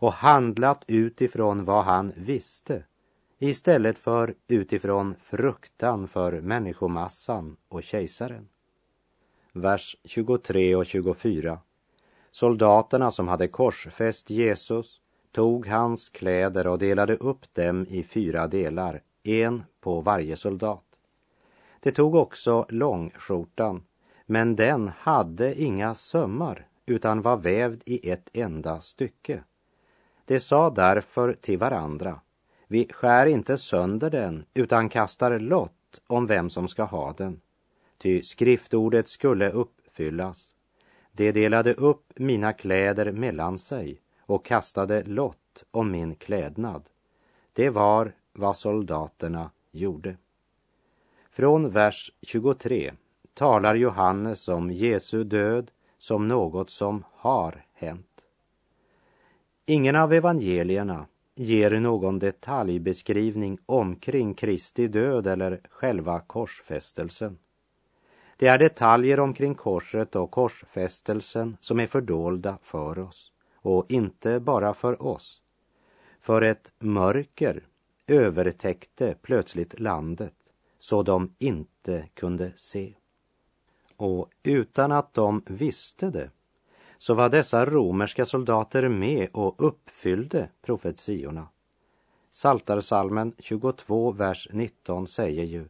och 0.00 0.12
handlat 0.12 0.84
utifrån 0.86 1.64
vad 1.64 1.84
han 1.84 2.12
visste 2.16 2.84
istället 3.38 3.98
för 3.98 4.34
utifrån 4.48 5.14
fruktan 5.20 6.08
för 6.08 6.40
människomassan 6.40 7.56
och 7.68 7.82
kejsaren. 7.82 8.48
Vers 9.52 9.96
23 10.04 10.76
och 10.76 10.86
24. 10.86 11.58
Soldaterna 12.30 13.10
som 13.10 13.28
hade 13.28 13.48
korsfäst 13.48 14.30
Jesus 14.30 15.00
tog 15.32 15.66
hans 15.66 16.08
kläder 16.08 16.66
och 16.66 16.78
delade 16.78 17.16
upp 17.16 17.54
dem 17.54 17.86
i 17.88 18.02
fyra 18.02 18.46
delar, 18.46 19.02
en 19.22 19.64
på 19.80 20.00
varje 20.00 20.36
soldat. 20.36 20.84
Det 21.80 21.92
tog 21.92 22.14
också 22.14 22.66
långskjortan, 22.68 23.82
men 24.26 24.56
den 24.56 24.88
hade 24.98 25.62
inga 25.62 25.94
sömmar 25.94 26.66
utan 26.86 27.22
var 27.22 27.36
vävd 27.36 27.82
i 27.86 28.10
ett 28.10 28.30
enda 28.32 28.80
stycke. 28.80 29.44
De 30.30 30.40
sa 30.40 30.70
därför 30.70 31.32
till 31.32 31.58
varandra, 31.58 32.20
vi 32.66 32.88
skär 32.92 33.26
inte 33.26 33.58
sönder 33.58 34.10
den 34.10 34.44
utan 34.54 34.88
kastar 34.88 35.38
lott 35.38 36.00
om 36.06 36.26
vem 36.26 36.50
som 36.50 36.68
ska 36.68 36.82
ha 36.82 37.12
den. 37.12 37.40
Ty 37.98 38.22
skriftordet 38.22 39.08
skulle 39.08 39.50
uppfyllas. 39.50 40.54
De 41.12 41.32
delade 41.32 41.74
upp 41.74 42.12
mina 42.16 42.52
kläder 42.52 43.12
mellan 43.12 43.58
sig 43.58 44.00
och 44.20 44.44
kastade 44.44 45.02
lott 45.02 45.64
om 45.70 45.90
min 45.90 46.14
klädnad. 46.14 46.82
Det 47.52 47.70
var 47.70 48.12
vad 48.32 48.56
soldaterna 48.56 49.50
gjorde. 49.70 50.16
Från 51.30 51.70
vers 51.70 52.12
23 52.22 52.92
talar 53.34 53.74
Johannes 53.74 54.48
om 54.48 54.70
Jesu 54.70 55.24
död 55.24 55.70
som 55.98 56.28
något 56.28 56.70
som 56.70 57.04
har 57.12 57.64
hänt. 57.72 58.09
Ingen 59.66 59.96
av 59.96 60.12
evangelierna 60.12 61.06
ger 61.34 61.70
någon 61.70 62.18
detaljbeskrivning 62.18 63.58
omkring 63.66 64.34
Kristi 64.34 64.88
död 64.88 65.26
eller 65.26 65.60
själva 65.70 66.20
korsfästelsen. 66.20 67.38
Det 68.36 68.46
är 68.46 68.58
detaljer 68.58 69.20
omkring 69.20 69.54
korset 69.54 70.16
och 70.16 70.30
korsfästelsen 70.30 71.56
som 71.60 71.80
är 71.80 71.86
fördolda 71.86 72.58
för 72.62 72.98
oss 72.98 73.32
och 73.54 73.86
inte 73.88 74.40
bara 74.40 74.74
för 74.74 75.02
oss. 75.02 75.42
För 76.20 76.42
ett 76.42 76.72
mörker 76.78 77.66
övertäckte 78.06 79.14
plötsligt 79.22 79.80
landet 79.80 80.34
så 80.78 81.02
de 81.02 81.34
inte 81.38 82.08
kunde 82.14 82.52
se. 82.56 82.94
Och 83.96 84.30
utan 84.42 84.92
att 84.92 85.14
de 85.14 85.42
visste 85.46 86.10
det 86.10 86.30
så 87.00 87.14
var 87.14 87.28
dessa 87.28 87.64
romerska 87.64 88.26
soldater 88.26 88.88
med 88.88 89.28
och 89.32 89.54
uppfyllde 89.58 90.48
profetiorna. 90.62 91.48
Saltarsalmen 92.30 93.32
22, 93.38 94.12
vers 94.12 94.48
19 94.52 95.06
säger 95.06 95.44
ju 95.44 95.68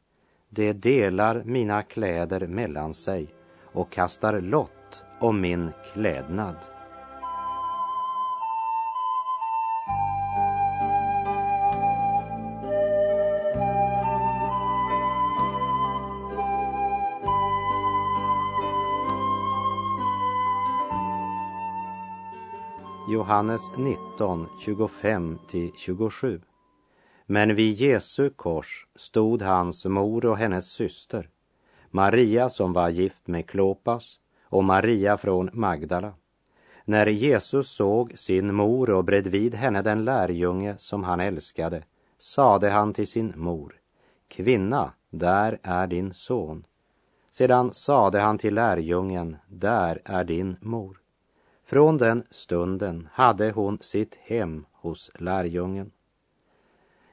De 0.49 0.73
delar 0.73 1.43
mina 1.45 1.83
kläder 1.83 2.47
mellan 2.47 2.95
sig 2.95 3.35
och 3.73 3.93
kastar 3.93 4.40
lott 4.40 5.03
om 5.21 5.40
min 5.40 5.71
klädnad. 5.93 6.57
Johannes 23.31 23.77
19, 23.77 24.47
25-27. 24.61 26.40
Men 27.27 27.55
vid 27.55 27.75
Jesu 27.75 28.31
kors 28.31 28.87
stod 28.97 29.43
hans 29.43 29.85
mor 29.85 30.27
och 30.27 30.38
hennes 30.38 30.71
syster, 30.71 31.29
Maria 31.90 32.49
som 32.49 32.73
var 32.73 32.88
gift 32.88 33.27
med 33.27 33.47
Klopas 33.47 34.21
och 34.45 34.64
Maria 34.64 35.19
från 35.19 35.51
Magdala. 35.53 36.12
När 36.85 37.07
Jesus 37.07 37.71
såg 37.71 38.19
sin 38.19 38.55
mor 38.55 38.90
och 38.90 39.05
bredvid 39.05 39.55
henne 39.55 39.83
den 39.83 40.05
lärjunge 40.05 40.75
som 40.79 41.05
han 41.05 41.21
älskade 41.21 41.83
sade 42.19 42.71
han 42.71 42.93
till 42.93 43.09
sin 43.09 43.33
mor, 43.37 43.75
Kvinna, 44.29 44.93
där 45.11 45.59
är 45.62 45.87
din 45.87 46.14
son. 46.14 46.64
Sedan 47.31 47.75
sade 47.75 48.21
han 48.21 48.38
till 48.38 48.55
lärjungen, 48.55 49.37
där 49.49 50.03
är 50.05 50.25
din 50.25 50.57
mor. 50.61 51.00
Från 51.70 51.96
den 51.96 52.24
stunden 52.30 53.09
hade 53.12 53.50
hon 53.50 53.78
sitt 53.80 54.14
hem 54.14 54.66
hos 54.72 55.11
lärjungen. 55.14 55.90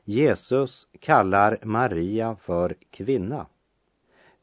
Jesus 0.04 0.88
kallar 1.00 1.60
Maria 1.64 2.36
för 2.36 2.76
kvinna, 2.90 3.46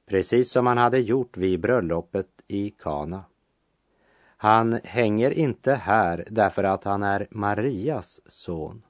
precis 0.07 0.51
som 0.51 0.67
han 0.67 0.79
hade 0.79 0.99
gjort 0.99 1.37
vid 1.37 1.61
bröllopet 1.61 2.29
i 2.49 2.71
Kana. 2.71 3.25
Han 4.37 4.81
hänger 4.85 5.31
inte 5.31 5.75
här 5.75 6.25
därför 6.31 6.65
att 6.65 6.85
han 6.85 7.03
är 7.03 7.27
Marias 7.31 8.21
son, 8.27 8.83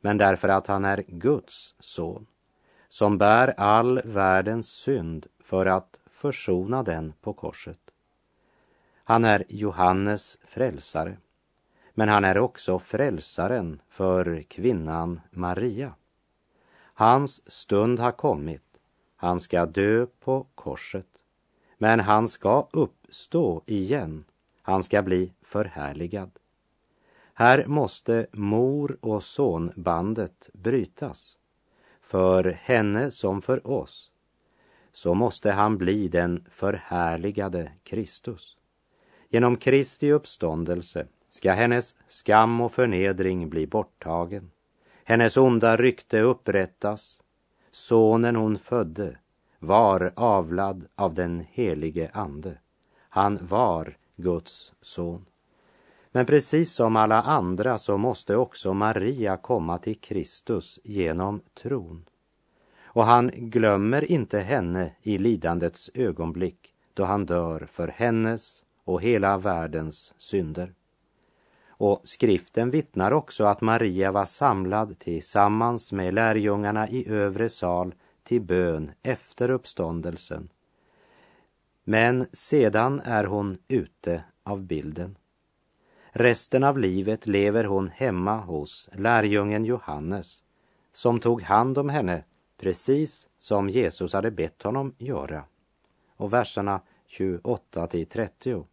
men 0.00 0.18
därför 0.18 0.48
att 0.48 0.66
han 0.66 0.84
är 0.84 1.04
Guds 1.08 1.74
son, 1.78 2.26
som 2.88 3.18
bär 3.18 3.60
all 3.60 4.00
världens 4.04 4.68
synd 4.68 5.26
för 5.40 5.66
att 5.66 6.00
försona 6.10 6.82
den 6.82 7.12
på 7.20 7.32
korset. 7.32 7.85
Han 9.08 9.24
är 9.24 9.44
Johannes 9.48 10.38
frälsare, 10.44 11.16
men 11.94 12.08
han 12.08 12.24
är 12.24 12.38
också 12.38 12.78
frälsaren 12.78 13.82
för 13.88 14.42
kvinnan 14.42 15.20
Maria. 15.30 15.94
Hans 16.78 17.50
stund 17.50 17.98
har 17.98 18.12
kommit. 18.12 18.80
Han 19.16 19.40
ska 19.40 19.66
dö 19.66 20.06
på 20.06 20.46
korset. 20.54 21.06
Men 21.78 22.00
han 22.00 22.28
ska 22.28 22.68
uppstå 22.72 23.62
igen. 23.66 24.24
Han 24.62 24.82
ska 24.82 25.02
bli 25.02 25.32
förhärligad. 25.42 26.30
Här 27.34 27.66
måste 27.66 28.26
mor 28.32 28.98
och 29.00 29.22
sonbandet 29.22 30.50
brytas. 30.52 31.38
För 32.00 32.44
henne 32.44 33.10
som 33.10 33.42
för 33.42 33.66
oss 33.66 34.10
så 34.92 35.14
måste 35.14 35.52
han 35.52 35.78
bli 35.78 36.08
den 36.08 36.46
förhärligade 36.50 37.72
Kristus. 37.82 38.55
Genom 39.28 39.56
Kristi 39.56 40.12
uppståndelse 40.12 41.06
ska 41.30 41.52
hennes 41.52 41.94
skam 42.08 42.60
och 42.60 42.72
förnedring 42.72 43.50
bli 43.50 43.66
borttagen. 43.66 44.50
Hennes 45.04 45.36
onda 45.36 45.76
rykte 45.76 46.20
upprättas. 46.20 47.20
Sonen 47.70 48.36
hon 48.36 48.58
födde 48.58 49.18
var 49.58 50.12
avlad 50.16 50.86
av 50.94 51.14
den 51.14 51.44
helige 51.50 52.10
Ande. 52.12 52.58
Han 53.08 53.38
var 53.42 53.96
Guds 54.16 54.74
son. 54.82 55.26
Men 56.12 56.26
precis 56.26 56.72
som 56.72 56.96
alla 56.96 57.22
andra 57.22 57.78
så 57.78 57.96
måste 57.96 58.36
också 58.36 58.74
Maria 58.74 59.36
komma 59.36 59.78
till 59.78 60.00
Kristus 60.00 60.80
genom 60.84 61.40
tron. 61.62 62.04
Och 62.84 63.04
han 63.04 63.30
glömmer 63.34 64.12
inte 64.12 64.38
henne 64.38 64.92
i 65.02 65.18
lidandets 65.18 65.90
ögonblick 65.94 66.74
då 66.94 67.04
han 67.04 67.26
dör 67.26 67.68
för 67.72 67.88
hennes 67.88 68.64
och 68.86 69.02
hela 69.02 69.38
världens 69.38 70.14
synder. 70.18 70.74
Och 71.68 72.00
skriften 72.04 72.70
vittnar 72.70 73.12
också 73.12 73.44
att 73.44 73.60
Maria 73.60 74.12
var 74.12 74.24
samlad 74.24 74.98
tillsammans 74.98 75.92
med 75.92 76.14
lärjungarna 76.14 76.88
i 76.88 77.08
övre 77.08 77.48
sal 77.48 77.94
till 78.22 78.40
bön 78.40 78.92
efter 79.02 79.50
uppståndelsen. 79.50 80.48
Men 81.84 82.26
sedan 82.32 83.00
är 83.04 83.24
hon 83.24 83.58
ute 83.68 84.24
av 84.42 84.62
bilden. 84.62 85.18
Resten 86.10 86.64
av 86.64 86.78
livet 86.78 87.26
lever 87.26 87.64
hon 87.64 87.88
hemma 87.88 88.36
hos 88.40 88.88
lärjungen 88.92 89.64
Johannes 89.64 90.42
som 90.92 91.20
tog 91.20 91.42
hand 91.42 91.78
om 91.78 91.88
henne 91.88 92.24
precis 92.58 93.28
som 93.38 93.68
Jesus 93.68 94.12
hade 94.12 94.30
bett 94.30 94.62
honom 94.62 94.94
göra. 94.98 95.44
Och 96.16 96.32
verserna 96.32 96.80
28 97.06 97.86
till 97.86 98.06
30. 98.06 98.64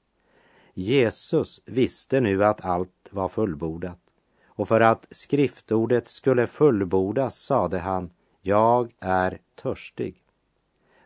Jesus 0.73 1.61
visste 1.65 2.19
nu 2.19 2.43
att 2.43 2.65
allt 2.65 3.07
var 3.09 3.29
fullbordat 3.29 3.99
och 4.45 4.67
för 4.67 4.81
att 4.81 5.07
skriftordet 5.11 6.07
skulle 6.07 6.47
fullbordas 6.47 7.39
sade 7.39 7.79
han 7.79 8.09
Jag 8.41 8.91
är 8.99 9.39
törstig. 9.55 10.23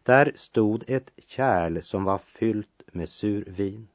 Där 0.04 0.32
stod 0.36 0.84
ett 0.88 1.12
kärl 1.18 1.82
som 1.82 2.04
var 2.04 2.18
fyllt 2.18 2.84
med 2.92 3.10
sur 3.10 3.46
vin. 3.48 3.88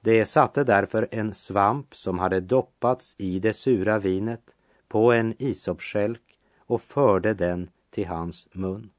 Det 0.00 0.24
satte 0.24 0.64
därför 0.64 1.08
en 1.10 1.34
svamp 1.34 1.94
som 1.94 2.18
hade 2.18 2.40
doppats 2.40 3.14
i 3.18 3.38
det 3.38 3.52
sura 3.52 3.98
vinet 3.98 4.56
på 4.88 5.12
en 5.12 5.34
isopskälk 5.38 6.38
och 6.58 6.82
förde 6.82 7.34
den 7.34 7.70
till 7.90 8.06
hans 8.06 8.48
mun. 8.52 8.90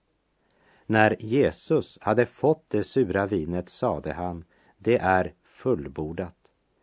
När 0.86 1.16
Jesus 1.20 1.98
hade 2.02 2.26
fått 2.26 2.66
det 2.68 2.84
sura 2.84 3.26
vinet 3.26 3.70
sade 3.70 4.14
han, 4.14 4.44
det 4.78 4.98
är 4.98 5.34
fullbordat. 5.60 6.36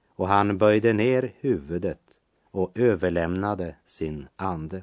Och 0.09 0.29
han 0.29 0.59
böjde 0.59 0.93
ner 0.93 1.33
huvudet 1.41 2.01
och 2.51 2.79
överlämnade 2.79 3.77
sin 3.87 4.29
ande. 4.37 4.83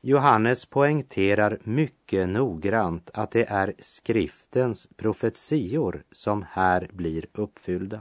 Johannes 0.00 0.66
poängterar 0.66 1.58
mycket 1.64 2.28
noggrant 2.28 3.10
att 3.14 3.30
det 3.30 3.44
är 3.44 3.74
skriftens 3.78 4.88
profetior 4.96 6.02
som 6.10 6.44
här 6.50 6.90
blir 6.92 7.26
uppfyllda. 7.32 8.00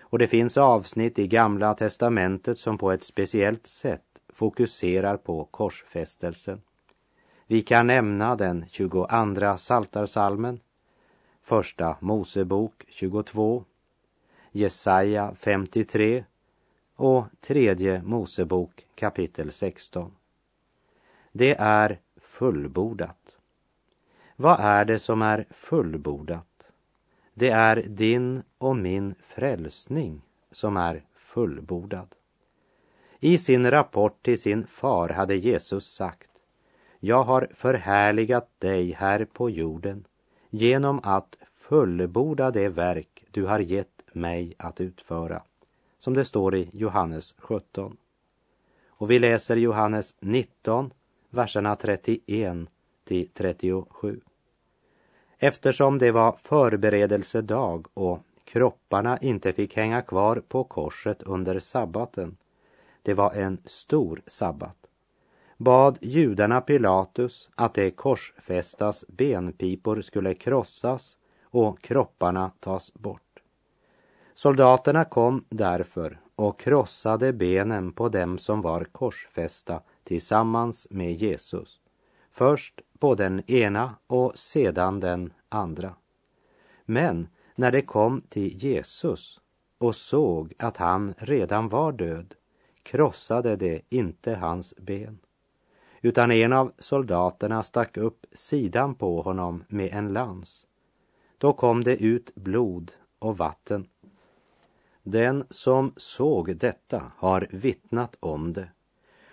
Och 0.00 0.18
det 0.18 0.26
finns 0.26 0.56
avsnitt 0.56 1.18
i 1.18 1.26
Gamla 1.26 1.74
testamentet 1.74 2.58
som 2.58 2.78
på 2.78 2.92
ett 2.92 3.02
speciellt 3.02 3.66
sätt 3.66 4.02
fokuserar 4.32 5.16
på 5.16 5.44
korsfästelsen. 5.44 6.60
Vi 7.46 7.62
kan 7.62 7.86
nämna 7.86 8.36
den 8.36 8.64
22 8.68 9.06
Saltarsalmen, 9.56 10.60
Första 11.46 11.96
Mosebok 12.00 12.84
22, 12.88 13.64
Jesaja 14.52 15.34
53 15.34 16.24
och 16.96 17.24
Tredje 17.40 18.02
Mosebok 18.02 18.86
kapitel 18.94 19.52
16. 19.52 20.12
Det 21.32 21.56
är 21.58 22.00
fullbordat. 22.16 23.36
Vad 24.36 24.60
är 24.60 24.84
det 24.84 24.98
som 24.98 25.22
är 25.22 25.46
fullbordat? 25.50 26.72
Det 27.34 27.50
är 27.50 27.82
din 27.82 28.42
och 28.58 28.76
min 28.76 29.14
frälsning 29.22 30.22
som 30.50 30.76
är 30.76 31.04
fullbordad. 31.14 32.08
I 33.20 33.38
sin 33.38 33.70
rapport 33.70 34.22
till 34.22 34.40
sin 34.40 34.66
far 34.66 35.08
hade 35.08 35.34
Jesus 35.34 35.94
sagt 35.94 36.30
Jag 37.00 37.22
har 37.22 37.48
förhärligat 37.54 38.50
dig 38.58 38.92
här 38.92 39.24
på 39.24 39.50
jorden 39.50 40.04
genom 40.54 41.00
att 41.02 41.36
fullborda 41.54 42.50
det 42.50 42.68
verk 42.68 43.24
du 43.30 43.44
har 43.44 43.58
gett 43.58 44.02
mig 44.12 44.54
att 44.58 44.80
utföra. 44.80 45.42
Som 45.98 46.14
det 46.14 46.24
står 46.24 46.54
i 46.54 46.70
Johannes 46.72 47.34
17. 47.38 47.96
Och 48.88 49.10
vi 49.10 49.18
läser 49.18 49.56
Johannes 49.56 50.14
19, 50.20 50.90
verserna 51.30 51.76
31 51.76 52.68
till 53.04 53.28
37. 53.28 54.20
Eftersom 55.38 55.98
det 55.98 56.10
var 56.10 56.32
förberedelsedag 56.32 57.86
och 57.94 58.22
kropparna 58.44 59.18
inte 59.18 59.52
fick 59.52 59.76
hänga 59.76 60.02
kvar 60.02 60.42
på 60.48 60.64
korset 60.64 61.22
under 61.22 61.60
sabbaten, 61.60 62.36
det 63.02 63.14
var 63.14 63.32
en 63.32 63.58
stor 63.64 64.22
sabbat, 64.26 64.78
bad 65.64 65.98
judarna 66.00 66.60
Pilatus 66.60 67.50
att 67.54 67.74
de 67.74 67.90
korsfästas 67.90 69.04
benpipor 69.08 70.02
skulle 70.02 70.34
krossas 70.34 71.18
och 71.42 71.82
kropparna 71.82 72.50
tas 72.60 72.94
bort. 72.94 73.42
Soldaterna 74.34 75.04
kom 75.04 75.44
därför 75.48 76.20
och 76.36 76.60
krossade 76.60 77.32
benen 77.32 77.92
på 77.92 78.08
dem 78.08 78.38
som 78.38 78.62
var 78.62 78.84
korsfästa 78.84 79.80
tillsammans 80.04 80.86
med 80.90 81.12
Jesus. 81.12 81.80
Först 82.30 82.80
på 82.98 83.14
den 83.14 83.50
ena 83.50 83.94
och 84.06 84.38
sedan 84.38 85.00
den 85.00 85.32
andra. 85.48 85.94
Men 86.84 87.28
när 87.54 87.72
de 87.72 87.82
kom 87.82 88.20
till 88.20 88.64
Jesus 88.64 89.40
och 89.78 89.96
såg 89.96 90.54
att 90.58 90.76
han 90.76 91.14
redan 91.18 91.68
var 91.68 91.92
död 91.92 92.34
krossade 92.82 93.56
de 93.56 93.82
inte 93.88 94.34
hans 94.34 94.74
ben 94.76 95.18
utan 96.04 96.30
en 96.30 96.52
av 96.52 96.72
soldaterna 96.78 97.62
stack 97.62 97.96
upp 97.96 98.26
sidan 98.32 98.94
på 98.94 99.22
honom 99.22 99.64
med 99.68 99.90
en 99.92 100.12
lans. 100.12 100.66
Då 101.38 101.52
kom 101.52 101.84
det 101.84 101.96
ut 101.96 102.34
blod 102.34 102.92
och 103.18 103.38
vatten. 103.38 103.88
Den 105.02 105.44
som 105.50 105.92
såg 105.96 106.56
detta 106.56 107.12
har 107.16 107.48
vittnat 107.50 108.16
om 108.20 108.52
det, 108.52 108.68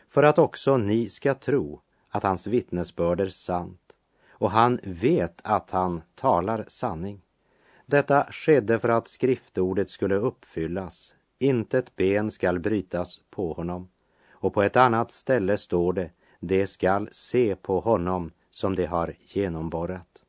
för 0.08 0.24
att 0.24 0.40
också 0.40 0.78
ni 0.78 1.10
ska 1.10 1.34
tro 1.34 1.82
att 2.10 2.24
hans 2.24 2.48
vittnesbörd 2.48 3.22
är 3.22 3.30
sant, 3.30 3.98
och 4.30 4.52
han 4.52 4.80
vet 4.84 5.42
att 5.44 5.72
han 5.72 6.02
talar 6.16 6.66
sanning. 6.68 7.22
Detta 7.86 8.28
skedde 8.32 8.80
för 8.80 8.90
att 8.90 9.08
skriftordet 9.08 9.90
skulle 9.90 10.16
uppfyllas, 10.16 11.16
intet 11.40 11.96
ben 11.96 12.32
skall 12.32 12.60
brytas 12.60 13.22
på 13.30 13.54
honom. 13.54 13.90
Och 14.32 14.54
på 14.54 14.64
ett 14.64 14.76
annat 14.76 15.12
ställe 15.12 15.58
står 15.58 15.94
det, 15.94 16.12
de 16.42 16.68
skall 16.68 17.10
se 17.12 17.56
på 17.56 17.80
honom 17.80 18.32
som 18.50 18.76
de 18.76 18.86
har 18.86 19.16
genomborrat. 19.20 20.24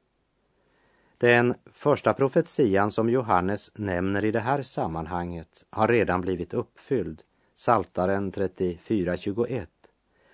Den 1.18 1.54
första 1.72 2.14
profetian 2.14 2.90
som 2.90 3.10
Johannes 3.10 3.70
nämner 3.74 4.24
i 4.24 4.30
det 4.30 4.40
här 4.40 4.62
sammanhanget 4.62 5.64
har 5.70 5.88
redan 5.88 6.20
blivit 6.20 6.54
uppfylld, 6.54 7.22
Saltaren 7.54 8.32
34.21. 8.32 9.66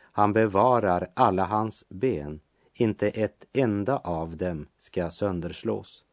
Han 0.01 0.33
bevarar 0.33 1.11
alla 1.15 1.45
hans 1.45 1.85
ben, 1.89 2.41
inte 2.73 3.09
ett 3.09 3.45
enda 3.53 3.97
av 3.97 4.37
dem 4.37 4.67
ska 4.79 5.11
sönderslås. 5.11 6.05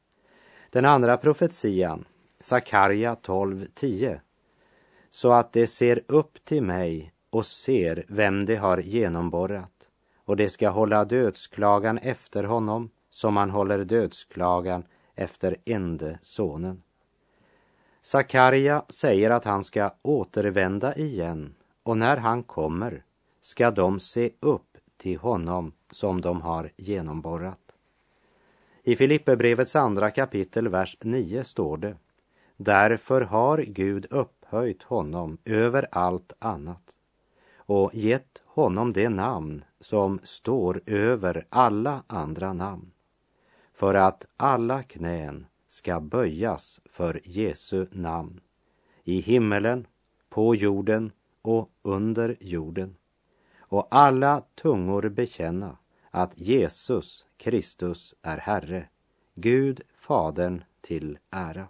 Den 0.69 0.86
andra 0.86 1.17
profetian, 1.17 2.06
Sakarja 2.39 3.15
12.10, 3.15 4.19
så 5.10 5.32
att 5.32 5.54
det 5.54 5.67
ser 5.67 6.01
upp 6.08 6.45
till 6.45 6.63
mig 6.63 7.14
och 7.36 7.45
ser 7.45 8.06
vem 8.08 8.45
de 8.45 8.56
har 8.56 8.78
genomborrat 8.78 9.89
och 10.26 10.38
de 10.38 10.50
ska 10.50 10.69
hålla 10.69 11.06
dödsklagan 11.06 11.98
efter 11.98 12.43
honom 12.43 12.89
som 13.10 13.34
man 13.34 13.50
håller 13.50 13.84
dödsklagan 13.84 14.84
efter 15.15 15.56
ende 15.65 16.19
sonen. 16.21 16.84
Sakarja 18.02 18.86
säger 18.89 19.30
att 19.30 19.45
han 19.45 19.63
ska 19.63 19.93
återvända 20.02 20.95
igen 20.95 21.56
och 21.84 21.98
när 21.98 22.17
han 22.17 22.43
kommer 22.43 23.04
ska 23.41 23.71
de 23.71 24.00
se 24.00 24.32
upp 24.39 24.78
till 24.98 25.17
honom 25.17 25.71
som 25.91 26.21
de 26.21 26.41
har 26.41 26.71
genomborrat. 26.78 27.76
I 28.84 28.95
Filipperbrevets 28.95 29.76
andra 29.76 30.12
kapitel, 30.12 30.67
vers 30.67 30.98
9 31.02 31.43
står 31.43 31.78
det 31.78 31.98
Därför 32.58 33.21
har 33.21 33.58
Gud 33.58 34.06
upphöjt 34.10 34.84
honom 34.84 35.38
över 35.45 35.88
allt 35.91 36.34
annat 36.39 36.98
och 37.65 37.95
gett 37.95 38.41
honom 38.45 38.93
det 38.93 39.10
namn 39.10 39.63
som 39.80 40.19
står 40.23 40.82
över 40.86 41.45
alla 41.49 42.04
andra 42.08 42.54
namn 42.54 42.91
för 43.73 43.95
att 43.95 44.25
alla 44.38 44.84
knän 44.84 45.45
ska 45.67 45.99
böjas 45.99 46.82
för 46.86 47.21
Jesu 47.23 47.88
namn 47.91 48.39
i 49.04 49.19
himmelen, 49.19 49.88
på 50.30 50.56
jorden 50.56 51.12
och 51.41 51.71
under 51.82 52.38
jorden 52.39 52.95
och 53.60 53.88
alla 53.91 54.43
tungor 54.56 55.10
bekänna 55.10 55.78
att 56.12 56.39
Jesus 56.39 57.25
Kristus 57.38 58.15
är 58.21 58.38
Herre, 58.38 58.89
Gud 59.34 59.82
Fadern 59.99 60.63
till 60.82 61.17
ära. 61.30 61.67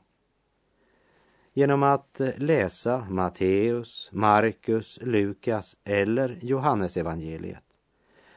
Genom 1.57 1.83
att 1.83 2.19
eh, 2.19 2.29
läsa 2.37 3.07
Matteus, 3.09 4.09
Markus, 4.11 4.99
Lukas 5.01 5.77
eller 5.83 6.37
Johannesevangeliet 6.41 7.63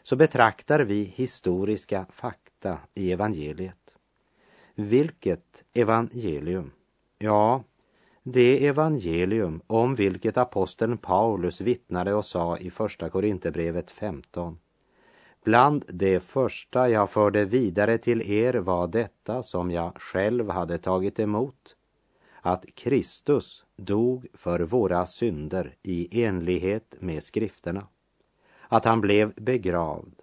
så 0.03 0.17
betraktar 0.17 0.81
vi 0.81 1.03
historiska 1.03 2.07
fakta 2.11 2.79
i 2.95 3.13
evangeliet. 3.13 3.97
Vilket 4.75 5.65
evangelium? 5.75 6.71
Ja, 7.19 7.65
det 8.23 8.67
evangelium 8.67 9.61
om 9.67 9.95
vilket 9.95 10.37
aposteln 10.37 10.99
Paulus 10.99 11.61
vittnade 11.61 12.15
och 12.15 12.25
sa 12.25 12.59
i 12.59 12.71
Första 12.71 13.11
Korinthierbrevet 13.11 13.91
15. 13.91 14.59
Bland 15.45 15.85
det 15.89 16.21
första 16.21 16.89
jag 16.89 17.11
förde 17.11 17.45
vidare 17.45 17.99
till 17.99 18.23
er 18.31 18.55
var 18.55 18.87
detta 18.87 19.43
som 19.43 19.71
jag 19.71 19.97
själv 19.97 20.51
hade 20.51 20.79
tagit 20.79 21.19
emot, 21.19 21.75
att 22.43 22.67
Kristus 22.75 23.65
dog 23.77 24.27
för 24.35 24.61
våra 24.61 25.07
synder 25.07 25.77
i 25.83 26.25
enlighet 26.25 26.95
med 26.99 27.23
skrifterna, 27.23 27.87
att 28.69 28.85
han 28.85 29.01
blev 29.01 29.33
begravd, 29.35 30.23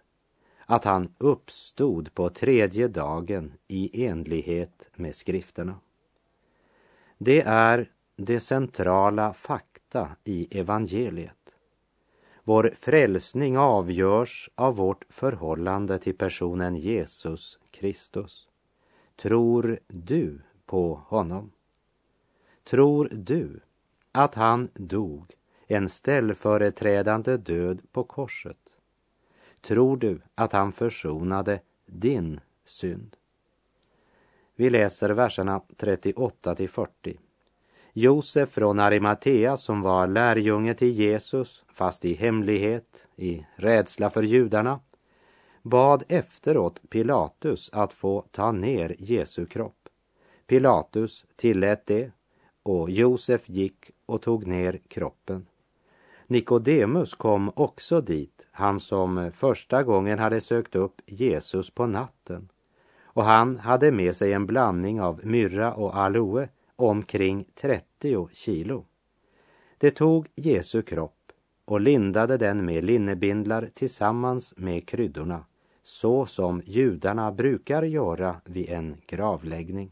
att 0.66 0.84
han 0.84 1.14
uppstod 1.18 2.14
på 2.14 2.30
tredje 2.30 2.88
dagen 2.88 3.54
i 3.68 4.06
enlighet 4.06 4.90
med 4.96 5.16
skrifterna. 5.16 5.80
Det 7.18 7.42
är 7.42 7.92
det 8.16 8.40
centrala 8.40 9.34
fakta 9.34 10.10
i 10.24 10.60
evangeliet. 10.60 11.56
Vår 12.44 12.74
frälsning 12.80 13.58
avgörs 13.58 14.50
av 14.56 14.76
vårt 14.76 15.06
förhållande 15.10 16.00
till 16.00 16.18
personen 16.18 16.76
Jesus 16.76 17.60
Kristus. 17.72 18.48
Tror 19.16 19.80
du 19.88 20.42
på 20.66 21.02
honom? 21.08 21.52
Tror 22.66 23.10
du 23.12 23.60
att 24.12 24.36
han 24.36 24.70
dog 24.74 25.34
en 25.68 25.90
ställföreträdande 25.90 27.38
död 27.38 27.82
på 27.92 28.04
korset? 28.04 28.78
Tror 29.62 29.98
du 29.98 30.22
att 30.36 30.54
han 30.54 30.72
försonade 30.72 31.60
din 31.86 32.40
synd? 32.64 33.16
Vi 34.56 34.70
läser 34.70 35.10
verserna 35.10 35.62
38 35.78 36.56
till 36.56 36.70
40. 36.70 37.20
Josef 37.94 38.50
från 38.50 38.80
Arimatea 38.80 39.58
som 39.58 39.82
var 39.82 40.08
lärjunge 40.08 40.74
till 40.74 40.92
Jesus, 40.92 41.64
fast 41.68 42.06
i 42.06 42.14
hemlighet, 42.14 43.08
i 43.16 43.46
rädsla 43.56 44.10
för 44.10 44.24
judarna, 44.24 44.80
bad 45.62 46.04
efteråt 46.10 46.82
Pilatus 46.90 47.70
att 47.74 47.94
få 47.94 48.26
ta 48.32 48.52
ner 48.52 48.96
Jesu 49.00 49.46
kropp. 49.46 49.90
Pilatus 50.48 51.26
tillät 51.36 51.86
det 51.86 52.12
och 52.66 52.90
Josef 52.90 53.50
gick 53.50 53.92
och 54.06 54.22
tog 54.22 54.48
ner 54.48 54.80
kroppen. 54.88 55.48
Nikodemus 56.28 57.14
kom 57.14 57.52
också 57.56 58.02
dit, 58.02 58.48
han 58.52 58.80
som 58.80 59.32
första 59.36 59.84
gången 59.84 60.20
hade 60.20 60.42
sökt 60.42 60.76
upp 60.76 61.02
Jesus 61.06 61.70
på 61.70 61.86
natten. 61.86 62.50
Och 63.04 63.24
han 63.24 63.60
hade 63.60 63.92
med 63.92 64.16
sig 64.16 64.34
en 64.34 64.46
blandning 64.46 65.02
av 65.02 65.22
myrra 65.24 65.74
och 65.74 65.98
aloe 65.98 66.50
omkring 66.76 67.46
30 67.56 68.30
kilo. 68.32 68.86
Det 69.78 69.92
tog 69.92 70.28
Jesu 70.36 70.82
kropp 70.82 71.32
och 71.66 71.82
lindade 71.82 72.38
den 72.38 72.66
med 72.66 72.84
linnebindlar 72.84 73.70
tillsammans 73.74 74.54
med 74.58 74.88
kryddorna, 74.88 75.46
så 75.84 76.26
som 76.26 76.62
judarna 76.66 77.32
brukar 77.32 77.84
göra 77.84 78.42
vid 78.46 78.70
en 78.70 78.96
gravläggning. 79.08 79.92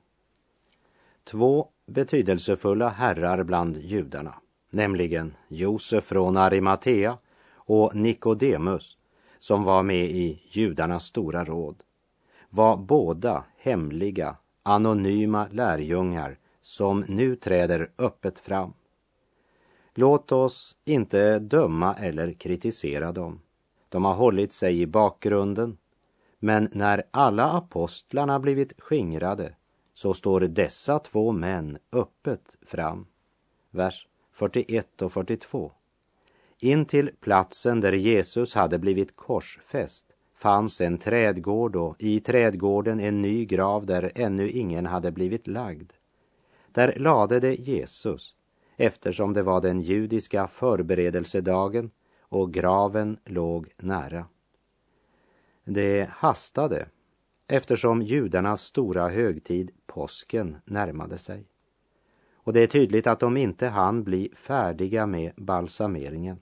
Två 1.23 1.67
betydelsefulla 1.85 2.89
herrar 2.89 3.43
bland 3.43 3.77
judarna, 3.77 4.35
nämligen 4.69 5.35
Josef 5.47 6.03
från 6.03 6.37
Arimatea 6.37 7.17
och 7.55 7.95
Nikodemus, 7.95 8.97
som 9.39 9.63
var 9.63 9.83
med 9.83 10.05
i 10.05 10.41
judarnas 10.51 11.05
stora 11.05 11.43
råd, 11.43 11.75
var 12.49 12.77
båda 12.77 13.43
hemliga, 13.57 14.35
anonyma 14.63 15.47
lärjungar 15.51 16.37
som 16.61 17.05
nu 17.07 17.35
träder 17.35 17.91
öppet 17.97 18.39
fram. 18.39 18.73
Låt 19.95 20.31
oss 20.31 20.77
inte 20.85 21.39
döma 21.39 21.93
eller 21.93 22.33
kritisera 22.33 23.11
dem. 23.11 23.41
De 23.89 24.05
har 24.05 24.13
hållit 24.13 24.53
sig 24.53 24.81
i 24.81 24.87
bakgrunden. 24.87 25.77
Men 26.39 26.69
när 26.71 27.03
alla 27.11 27.51
apostlarna 27.51 28.39
blivit 28.39 28.73
skingrade 28.77 29.55
så 29.93 30.13
står 30.13 30.39
dessa 30.39 30.99
två 30.99 31.31
män 31.31 31.77
öppet 31.91 32.57
fram. 32.61 33.05
Vers 33.71 34.07
41 34.31 35.01
och 35.01 35.13
42. 35.13 35.71
In 36.59 36.85
till 36.85 37.11
platsen 37.19 37.81
där 37.81 37.93
Jesus 37.93 38.53
hade 38.53 38.79
blivit 38.79 39.15
korsfäst 39.15 40.05
fanns 40.35 40.81
en 40.81 40.97
trädgård 40.97 41.75
och 41.75 41.95
i 41.99 42.19
trädgården 42.19 42.99
en 42.99 43.21
ny 43.21 43.45
grav 43.45 43.85
där 43.85 44.11
ännu 44.15 44.49
ingen 44.49 44.85
hade 44.85 45.11
blivit 45.11 45.47
lagd. 45.47 45.91
Där 46.71 46.93
lade 46.99 47.39
det 47.39 47.55
Jesus 47.55 48.35
eftersom 48.77 49.33
det 49.33 49.43
var 49.43 49.61
den 49.61 49.81
judiska 49.81 50.47
förberedelsedagen 50.47 51.91
och 52.19 52.53
graven 52.53 53.17
låg 53.25 53.69
nära. 53.77 54.25
Det 55.65 56.09
hastade 56.09 56.85
eftersom 57.53 58.01
judarnas 58.01 58.61
stora 58.61 59.09
högtid, 59.09 59.71
påsken, 59.85 60.57
närmade 60.65 61.17
sig. 61.17 61.47
Och 62.35 62.53
det 62.53 62.59
är 62.59 62.67
tydligt 62.67 63.07
att 63.07 63.19
de 63.19 63.37
inte 63.37 63.67
hann 63.67 64.03
bli 64.03 64.31
färdiga 64.35 65.05
med 65.05 65.31
balsameringen, 65.37 66.39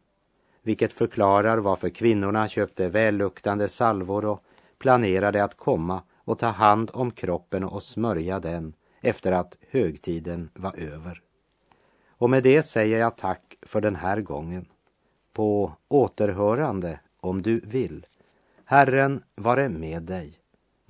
vilket 0.62 0.94
förklarar 0.94 1.58
varför 1.58 1.90
kvinnorna 1.90 2.48
köpte 2.48 2.90
välluktande 2.90 3.70
salvor 3.70 4.26
och 4.26 4.44
planerade 4.78 5.44
att 5.44 5.58
komma 5.58 6.04
och 6.16 6.40
ta 6.40 6.48
hand 6.48 6.92
om 6.94 7.12
kroppen 7.12 7.64
och 7.64 7.84
smörja 7.84 8.40
den 8.40 8.74
efter 9.02 9.32
att 9.32 9.58
högtiden 9.70 10.50
var 10.54 10.76
över. 10.76 11.22
Och 12.10 12.30
med 12.30 12.44
det 12.44 12.64
säger 12.64 13.00
jag 13.00 13.18
tack 13.18 13.58
för 13.62 13.82
den 13.82 13.96
här 13.96 14.22
gången. 14.22 14.66
På 15.34 15.72
återhörande 15.88 17.00
om 17.18 17.42
du 17.42 17.60
vill. 17.60 18.06
Herren 18.66 19.24
vare 19.36 19.70
med 19.70 20.04
dig. 20.04 20.41